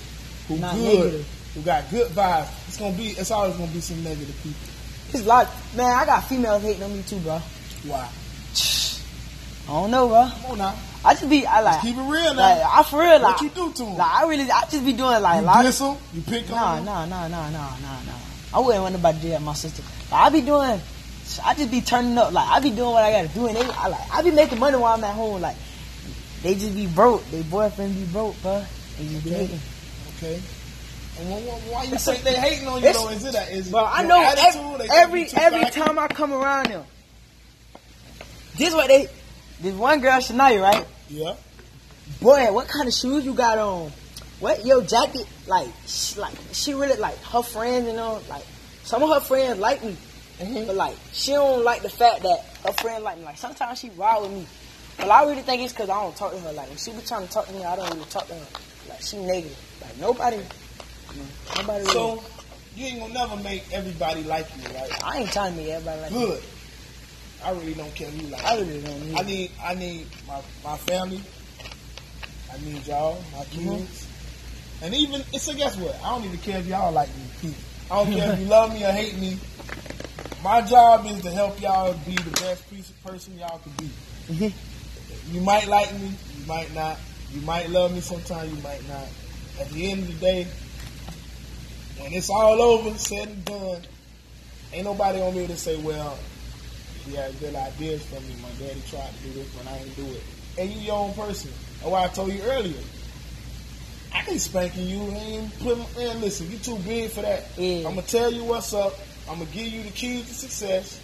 [0.49, 1.27] who Not good, negative.
[1.55, 2.49] who got good vibes.
[2.69, 3.09] It's gonna be.
[3.09, 4.61] It's always gonna be some negative people.
[5.13, 5.49] It's a lot.
[5.77, 7.39] Man, I got females hating on me too, bro.
[7.87, 8.09] Why?
[9.69, 10.29] I don't know, bro.
[10.43, 10.75] Come on now.
[11.05, 12.71] I just be, I like, Keep it real like, now.
[12.73, 13.97] I for real, like, What you do to them?
[13.97, 15.97] like, I really, I just be doing like, You diss them.
[16.13, 16.85] You pick Nah, on them.
[16.87, 18.19] nah, nah, nah, nah, nah, nah.
[18.55, 19.83] I wouldn't want nobody to do that, my sister.
[20.11, 20.81] Like, I be doing,
[21.45, 22.33] I just be turning up.
[22.33, 24.59] Like I be doing what I gotta do, and they, I like, I be making
[24.59, 25.41] money while I'm at home.
[25.41, 25.57] Like
[26.43, 27.25] they just be broke.
[27.31, 28.65] They boyfriend be broke, bro.
[28.99, 29.59] They just be Okay.
[30.17, 30.41] Okay.
[31.19, 31.31] And
[31.71, 33.09] why, you think they hating on you It's- though?
[33.11, 33.51] Is it that?
[33.51, 34.91] Is it Bro, I know attitude?
[34.93, 36.85] every every, every time I come around them.
[38.57, 39.09] This what they.
[39.61, 40.87] This one girl, Shania, right?
[41.09, 41.35] Yeah.
[42.21, 43.91] Boy, what kind of shoes you got on?
[44.41, 45.27] What your jacket?
[45.47, 48.45] Like, she, like she really like her friends, you know, like
[48.85, 49.97] some of her friends like me,
[50.39, 50.67] Mhm.
[50.67, 53.25] but like she don't like the fact that her friend like me.
[53.25, 54.47] Like sometimes she ride with me,
[54.99, 56.53] but I really think it's because I don't talk to her.
[56.53, 58.47] Like when she be trying to talk to me, I don't really talk to her.
[58.91, 59.57] Like she negative.
[59.87, 60.39] Like nobody,
[61.57, 61.79] nobody.
[61.81, 62.23] Really, So
[62.75, 64.91] you ain't gonna never make everybody like you, right?
[65.05, 66.19] I ain't trying to make everybody like me.
[66.27, 66.43] Good.
[67.45, 69.17] I really don't care who like I really don't.
[69.17, 69.51] I Need.
[69.63, 71.23] I need my, my family.
[72.53, 73.77] I need y'all, my Mm-hmm.
[73.77, 74.07] kids.
[74.83, 75.95] And even so guess what?
[76.03, 77.09] I don't even care if y'all like
[77.43, 77.55] me.
[77.91, 79.39] I don't care if you love me or hate me.
[80.43, 83.91] My job is to help y'all be the best piece of person y'all can be.
[84.33, 84.53] Mhm.
[85.33, 86.99] You might like me, you might not.
[87.33, 89.07] You might love me sometimes, you might not.
[89.61, 90.47] At the end of the day,
[91.99, 93.83] when it's all over, said and done,
[94.73, 96.19] ain't nobody gonna be able to say, well,
[97.07, 98.37] he had good ideas for me.
[98.43, 100.23] My daddy tried to do this, but I ain't do it.
[100.59, 101.51] And you your own person.
[101.79, 102.81] That's why I told you earlier.
[104.13, 105.03] I ain't spanking you.
[105.11, 107.45] I ain't putting, man, listen, you too big for that.
[107.57, 107.89] Yeah.
[107.89, 108.95] I'm gonna tell you what's up.
[109.29, 111.01] I'm gonna give you the keys to success.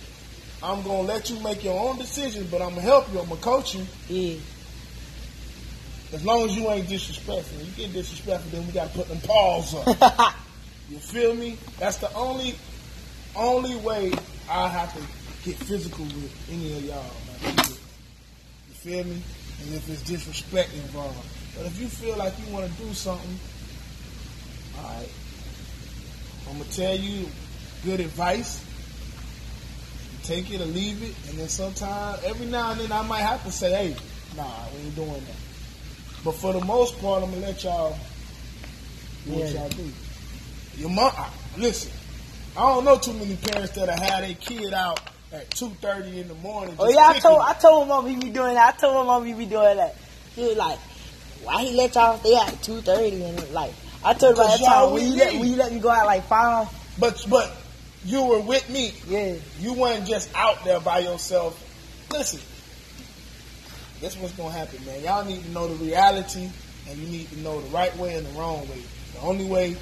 [0.63, 3.21] I'm gonna let you make your own decisions, but I'm gonna help you.
[3.21, 3.87] I'm gonna coach you.
[4.09, 4.39] Yeah.
[6.13, 7.65] As long as you ain't disrespectful.
[7.65, 10.35] You get disrespectful, then we gotta put them paws up.
[10.91, 11.57] you feel me?
[11.79, 12.55] That's the only
[13.35, 14.13] only way
[14.51, 15.01] I have to
[15.49, 17.05] get physical with any of y'all.
[17.49, 19.23] You feel me?
[19.63, 21.17] And if it's disrespect involved.
[21.57, 23.39] But if you feel like you want to do something,
[24.79, 25.09] all right,
[26.49, 27.27] I'm gonna tell you
[27.85, 28.63] good advice.
[30.13, 33.21] You take it or leave it, and then sometimes, every now and then, I might
[33.21, 33.97] have to say, "Hey,
[34.37, 34.45] nah,
[34.75, 35.52] we ain't doing that."
[36.25, 37.97] But for the most part, I'm gonna let y'all
[39.25, 39.61] do what Yeah.
[39.61, 39.91] y'all do.
[40.77, 41.13] Your mom,
[41.57, 41.91] listen.
[42.57, 45.01] I don't know too many parents that have had their kid out
[45.33, 46.77] at two thirty in the morning.
[46.79, 47.45] Oh yeah, I told it.
[47.45, 48.75] I told my mom he be doing that.
[48.75, 49.97] I told my mom he be doing that.
[50.37, 50.79] He was like,
[51.43, 53.73] why he let y'all stay at two thirty and like
[54.05, 56.25] I told him that time when you let when you let me go out like
[56.25, 56.69] five.
[56.99, 57.51] But but
[58.05, 58.93] you were with me.
[59.09, 59.35] Yeah.
[59.61, 61.59] You weren't just out there by yourself.
[62.11, 62.41] Listen,
[64.03, 65.03] this what's gonna happen, man.
[65.03, 66.51] Y'all need to know the reality,
[66.89, 68.83] and you need to know the right way and the wrong way.
[69.15, 69.77] The only way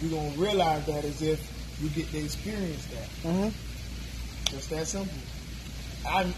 [0.00, 3.28] you're gonna realize that is if you get to experience that.
[3.28, 3.48] Mm-hmm.
[4.46, 5.14] Just that simple.
[6.08, 6.32] I,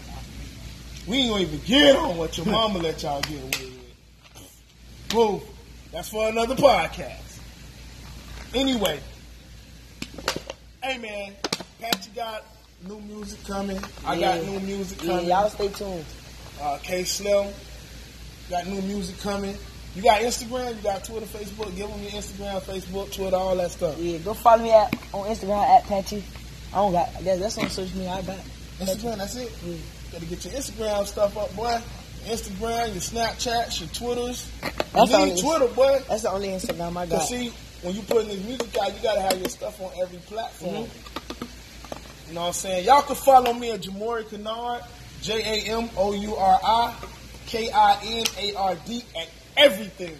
[1.07, 5.13] we ain't gonna even get on what your mama let y'all get away with.
[5.13, 5.41] Whoa,
[5.91, 7.39] that's for another podcast.
[8.53, 8.99] Anyway,
[10.83, 11.33] hey man,
[11.79, 12.43] Patchy got
[12.87, 13.79] new music coming.
[14.05, 15.27] I got new music Yeah, coming.
[15.27, 16.05] y'all stay tuned.
[16.61, 17.53] Uh, K Slim
[18.49, 19.57] got new music coming.
[19.95, 21.75] You got Instagram, you got Twitter, Facebook.
[21.75, 23.97] Give them your Instagram, Facebook, Twitter, all that stuff.
[23.99, 26.23] Yeah, go follow me at on Instagram at Patchy.
[26.71, 28.13] I don't got that, that's on social media.
[28.13, 28.39] I got.
[28.79, 29.51] Instagram, that's it.
[29.63, 29.75] Yeah.
[30.11, 31.79] Gotta get your Instagram stuff up, boy.
[32.25, 34.49] Instagram, your Snapchats, your Twitters.
[34.93, 35.37] That's you need.
[35.39, 35.99] Twitter, boy.
[36.07, 37.19] That's the only Instagram I got.
[37.19, 40.19] Cause see, when you putting this music out, you gotta have your stuff on every
[40.19, 40.85] platform.
[40.85, 42.29] Mm-hmm.
[42.29, 42.85] You know what I'm saying?
[42.85, 44.83] Y'all can follow me at Jamouri Kinard,
[45.23, 46.95] J A M O U R I
[47.47, 50.17] K I N A R D at everything.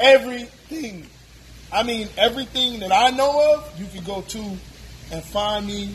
[0.00, 1.06] Everything.
[1.72, 4.38] I mean, everything that I know of, you can go to
[5.12, 5.94] and find me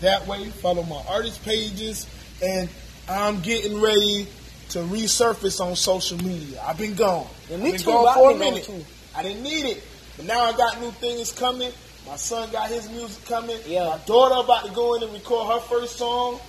[0.00, 0.48] that way.
[0.50, 2.06] Follow my artist pages,
[2.40, 2.68] and
[3.08, 4.28] I'm getting ready
[4.70, 6.62] to resurface on social media.
[6.64, 7.26] I've been gone.
[7.48, 8.64] Yeah, me been too, gone for a minute.
[8.64, 8.84] too.
[9.16, 9.82] I didn't need it,
[10.16, 11.72] but now I got new things coming.
[12.06, 13.58] My son got his music coming.
[13.66, 13.88] Yeah.
[13.88, 16.40] My daughter about to go in and record her first song.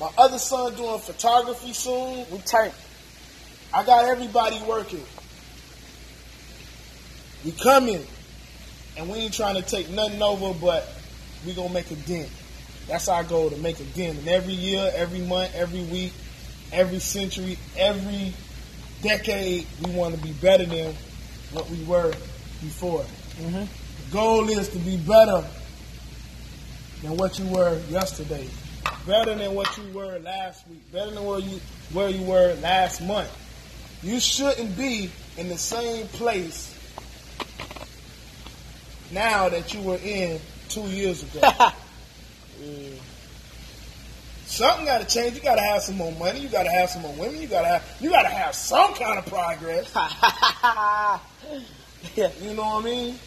[0.00, 2.24] My other son doing photography soon.
[2.30, 2.72] We turned.
[3.72, 5.04] I got everybody working.
[7.44, 8.06] We coming,
[8.96, 10.88] and we ain't trying to take nothing over, but
[11.46, 12.30] we gonna make a dent.
[12.88, 14.18] That's our goal to make a dent.
[14.18, 16.12] And every year, every month, every week,
[16.72, 18.32] every century, every
[19.02, 20.94] decade, we want to be better than
[21.52, 22.12] what we were
[22.62, 23.04] before.
[23.38, 23.68] Mhm.
[23.68, 25.44] The goal is to be better
[27.02, 28.48] than what you were yesterday,
[29.10, 31.60] better than what you were last week, better than where you
[31.92, 33.28] where you were last month.
[34.04, 36.72] You shouldn't be in the same place
[39.10, 41.48] now that you were in two years ago.
[42.62, 42.90] Yeah.
[44.44, 45.34] Something got to change.
[45.34, 46.40] You got to have some more money.
[46.40, 47.40] You got to have some more women.
[47.40, 49.90] You got to have you got to have some kind of progress.
[52.14, 52.28] yeah.
[52.42, 53.18] You know what I mean?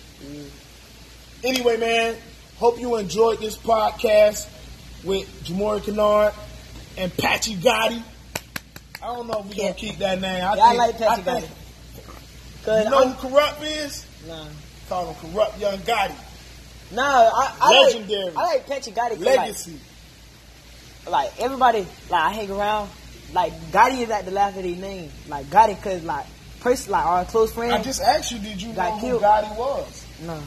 [1.44, 2.16] Anyway, man,
[2.58, 4.48] hope you enjoyed this podcast
[5.04, 6.34] with Jamouri Kinard
[6.98, 8.02] and Patchy Gotti.
[9.02, 9.64] I don't know if we're Yeah.
[9.70, 10.44] gonna keep that name.
[10.44, 11.50] I Yeah, I like Patchy think-
[12.64, 14.06] Cause You know I'm- who Corrupt is?
[14.28, 14.46] nah,
[14.88, 16.16] Call him Corrupt Young Gotti.
[16.92, 18.24] nah, I, I Legendary.
[18.32, 19.10] Like, I like Patchy Gotti.
[19.20, 19.80] Like, Legacy.
[21.08, 22.90] like everybody, like I hang around.
[23.34, 25.12] Like Gotti is at the last of their name.
[25.28, 26.26] Like Gotti, cause like
[26.62, 27.74] person, like our close friend.
[27.74, 29.20] I just asked you, did you know who.
[29.20, 30.06] Gotti was?
[30.22, 30.40] no.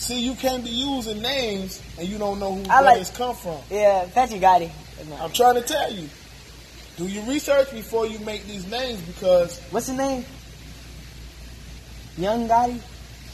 [0.00, 3.36] See, you can't be using names and you don't know who I like- it's come
[3.36, 3.58] from.
[3.70, 4.70] Yeah, Patchy Gotti.
[5.20, 6.08] I'm trying to tell you.
[6.96, 10.24] Do your research before you make these names because What's his name?
[12.16, 12.80] Young Gotti.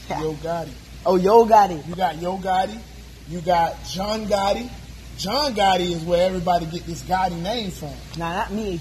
[0.09, 0.71] Yo Gotti.
[1.05, 1.87] Oh, Yo Gotti.
[1.87, 2.77] You got Yo Gotti.
[3.29, 4.69] You got John Gotti.
[5.17, 7.93] John Gotti is where everybody get this Gotti name from.
[8.17, 8.79] Nah, not me.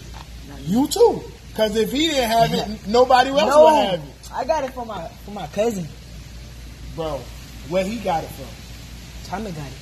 [0.65, 1.23] You too.
[1.49, 4.31] Because if he didn't have it, nobody else no, would have it.
[4.35, 5.87] I got it from my from my cousin
[6.97, 7.21] Bro,
[7.69, 8.47] where he got it from?
[9.31, 9.73] Tommy got it.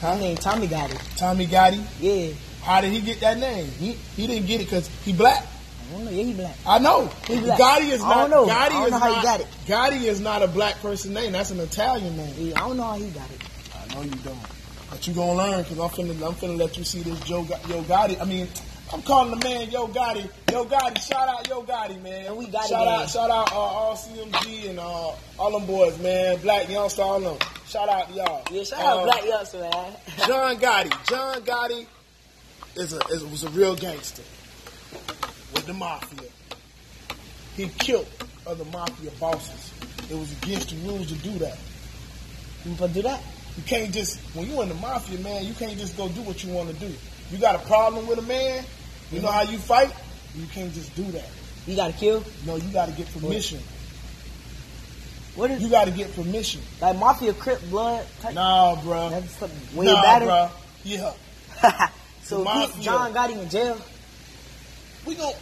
[0.00, 0.12] Huh?
[0.12, 1.16] His name Tommy Gotti.
[1.18, 1.82] Tommy Gotti.
[2.00, 3.66] Yeah, How did he get that name?
[3.78, 5.44] He he didn't get it because he black.
[5.44, 6.10] I don't know.
[6.10, 6.56] Yeah, he black.
[6.66, 7.06] I know.
[7.26, 7.58] He black.
[7.58, 8.16] Gotti is not.
[8.16, 8.46] I don't know.
[8.46, 9.46] Gotti I don't is know how not, he got it.
[9.66, 11.32] Gotti is not a black person name.
[11.32, 12.34] That's an Italian name.
[12.38, 13.42] Yeah, I don't know how he got it.
[13.74, 14.38] I know you don't.
[14.90, 17.82] But you gonna learn because I'm finna, I'm finna let you see this Joe, Yo
[17.82, 18.20] Gotti.
[18.20, 18.48] I mean,
[18.92, 20.28] I'm calling the man Yo Gotti.
[20.50, 22.26] Yo Gotti, shout out Yo Gotti, man.
[22.26, 23.02] And we Gotti shout gang.
[23.02, 26.38] out, shout out uh, all CMG and uh, all them boys, man.
[26.38, 27.36] Blac Youngsta, all them.
[27.66, 28.42] Shout out to y'all.
[28.50, 29.96] Yeah, shout out Uh, Blac Youngsta, man.
[30.26, 31.08] John Gotti.
[31.10, 31.86] John Gotti
[32.76, 34.22] is a is, was a real gangster
[35.54, 36.28] with the mafia.
[37.56, 38.08] He killed
[38.46, 39.72] other mafia bosses.
[40.10, 41.58] It was against the rules to do that.
[42.78, 43.22] To do that?
[43.58, 45.44] You can't just when you in the mafia, man.
[45.44, 46.94] You can't just go do what you want to do.
[47.32, 48.64] You got a problem with a man.
[49.10, 49.92] You know how you fight.
[50.36, 51.28] You can't just do that.
[51.66, 52.22] You got to kill.
[52.46, 53.58] No, you got to get permission.
[55.34, 56.60] What is You got to get permission.
[56.80, 58.06] like Mafia Crip Blood?
[58.20, 58.34] Type?
[58.34, 59.10] Nah, bro.
[59.10, 60.26] That's something way nah, better.
[60.26, 60.50] bruh.
[60.84, 61.12] Yeah.
[62.22, 62.80] so Mafia.
[62.80, 63.80] John Gotti in jail.
[65.04, 65.32] We gon'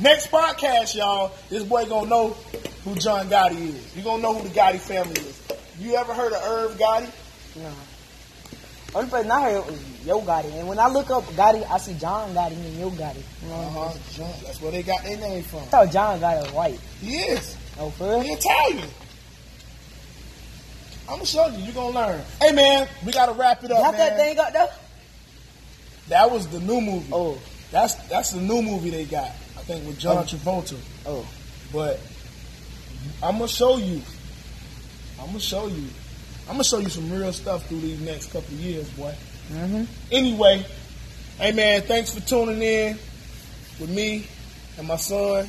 [0.00, 1.32] next podcast, y'all.
[1.50, 2.28] This boy gonna know
[2.84, 3.96] who John Gotti is.
[3.96, 5.42] You gonna know who the Gotti family is.
[5.78, 7.10] You ever heard of Irv Gotti?
[7.56, 7.70] No.
[8.94, 10.52] Only person I heard was Yo Gotti.
[10.58, 13.22] And when I look up Gotti, I see John Gotti and Yo Gotti.
[13.42, 13.98] You know, Uh-huh.
[14.12, 15.60] John, That's where they got their name from.
[15.60, 16.80] I thought John Gotti was white.
[17.00, 17.56] He is.
[17.78, 18.20] Oh, for real?
[18.20, 18.88] He Italian.
[21.08, 21.58] I'm gonna show you.
[21.64, 22.22] You're gonna learn.
[22.40, 24.68] Hey man, we gotta wrap it up, Got that thing up there?
[26.08, 27.10] That was the new movie.
[27.12, 27.36] Oh,
[27.70, 29.30] That's that's the new movie they got.
[29.58, 30.22] I think with John Oh.
[30.22, 30.78] Travolta.
[31.06, 31.26] oh.
[31.72, 32.00] But
[33.22, 34.00] I'm gonna show you.
[35.20, 35.84] I'm gonna show you.
[36.46, 39.14] I'm gonna show you some real stuff through these next couple of years, boy.
[39.50, 39.84] Mm-hmm.
[40.12, 40.66] Anyway,
[41.38, 42.98] hey man, thanks for tuning in
[43.80, 44.26] with me
[44.76, 45.48] and my son.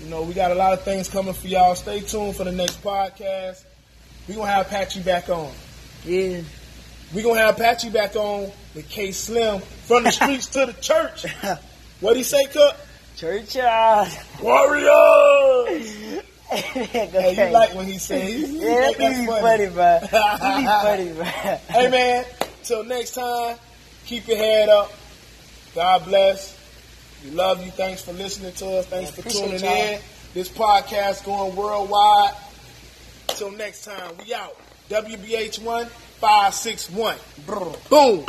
[0.00, 1.74] You know, we got a lot of things coming for y'all.
[1.74, 3.64] Stay tuned for the next podcast.
[4.28, 5.50] we gonna have Patchy back on.
[6.04, 6.42] Yeah.
[7.12, 11.26] we gonna have Patchy back on with K Slim from the streets to the church.
[12.00, 12.76] What'd he say, Cook?
[13.16, 13.56] Church,
[14.42, 16.22] Warriors!
[16.56, 19.40] Hey, you like when he he Yeah, that that's funny.
[19.42, 19.98] funny, bro.
[20.00, 21.24] He be funny, bro.
[21.70, 22.24] hey man,
[22.62, 23.56] till next time,
[24.04, 24.92] keep your head up.
[25.74, 26.56] God bless.
[27.24, 27.70] We love you.
[27.72, 28.86] Thanks for listening to us.
[28.86, 29.72] Thanks for tuning y'all.
[29.74, 30.00] in.
[30.34, 32.34] This podcast going worldwide.
[33.28, 34.56] Till next time, we out.
[34.88, 37.16] WBH1 561.
[37.90, 38.24] Boom.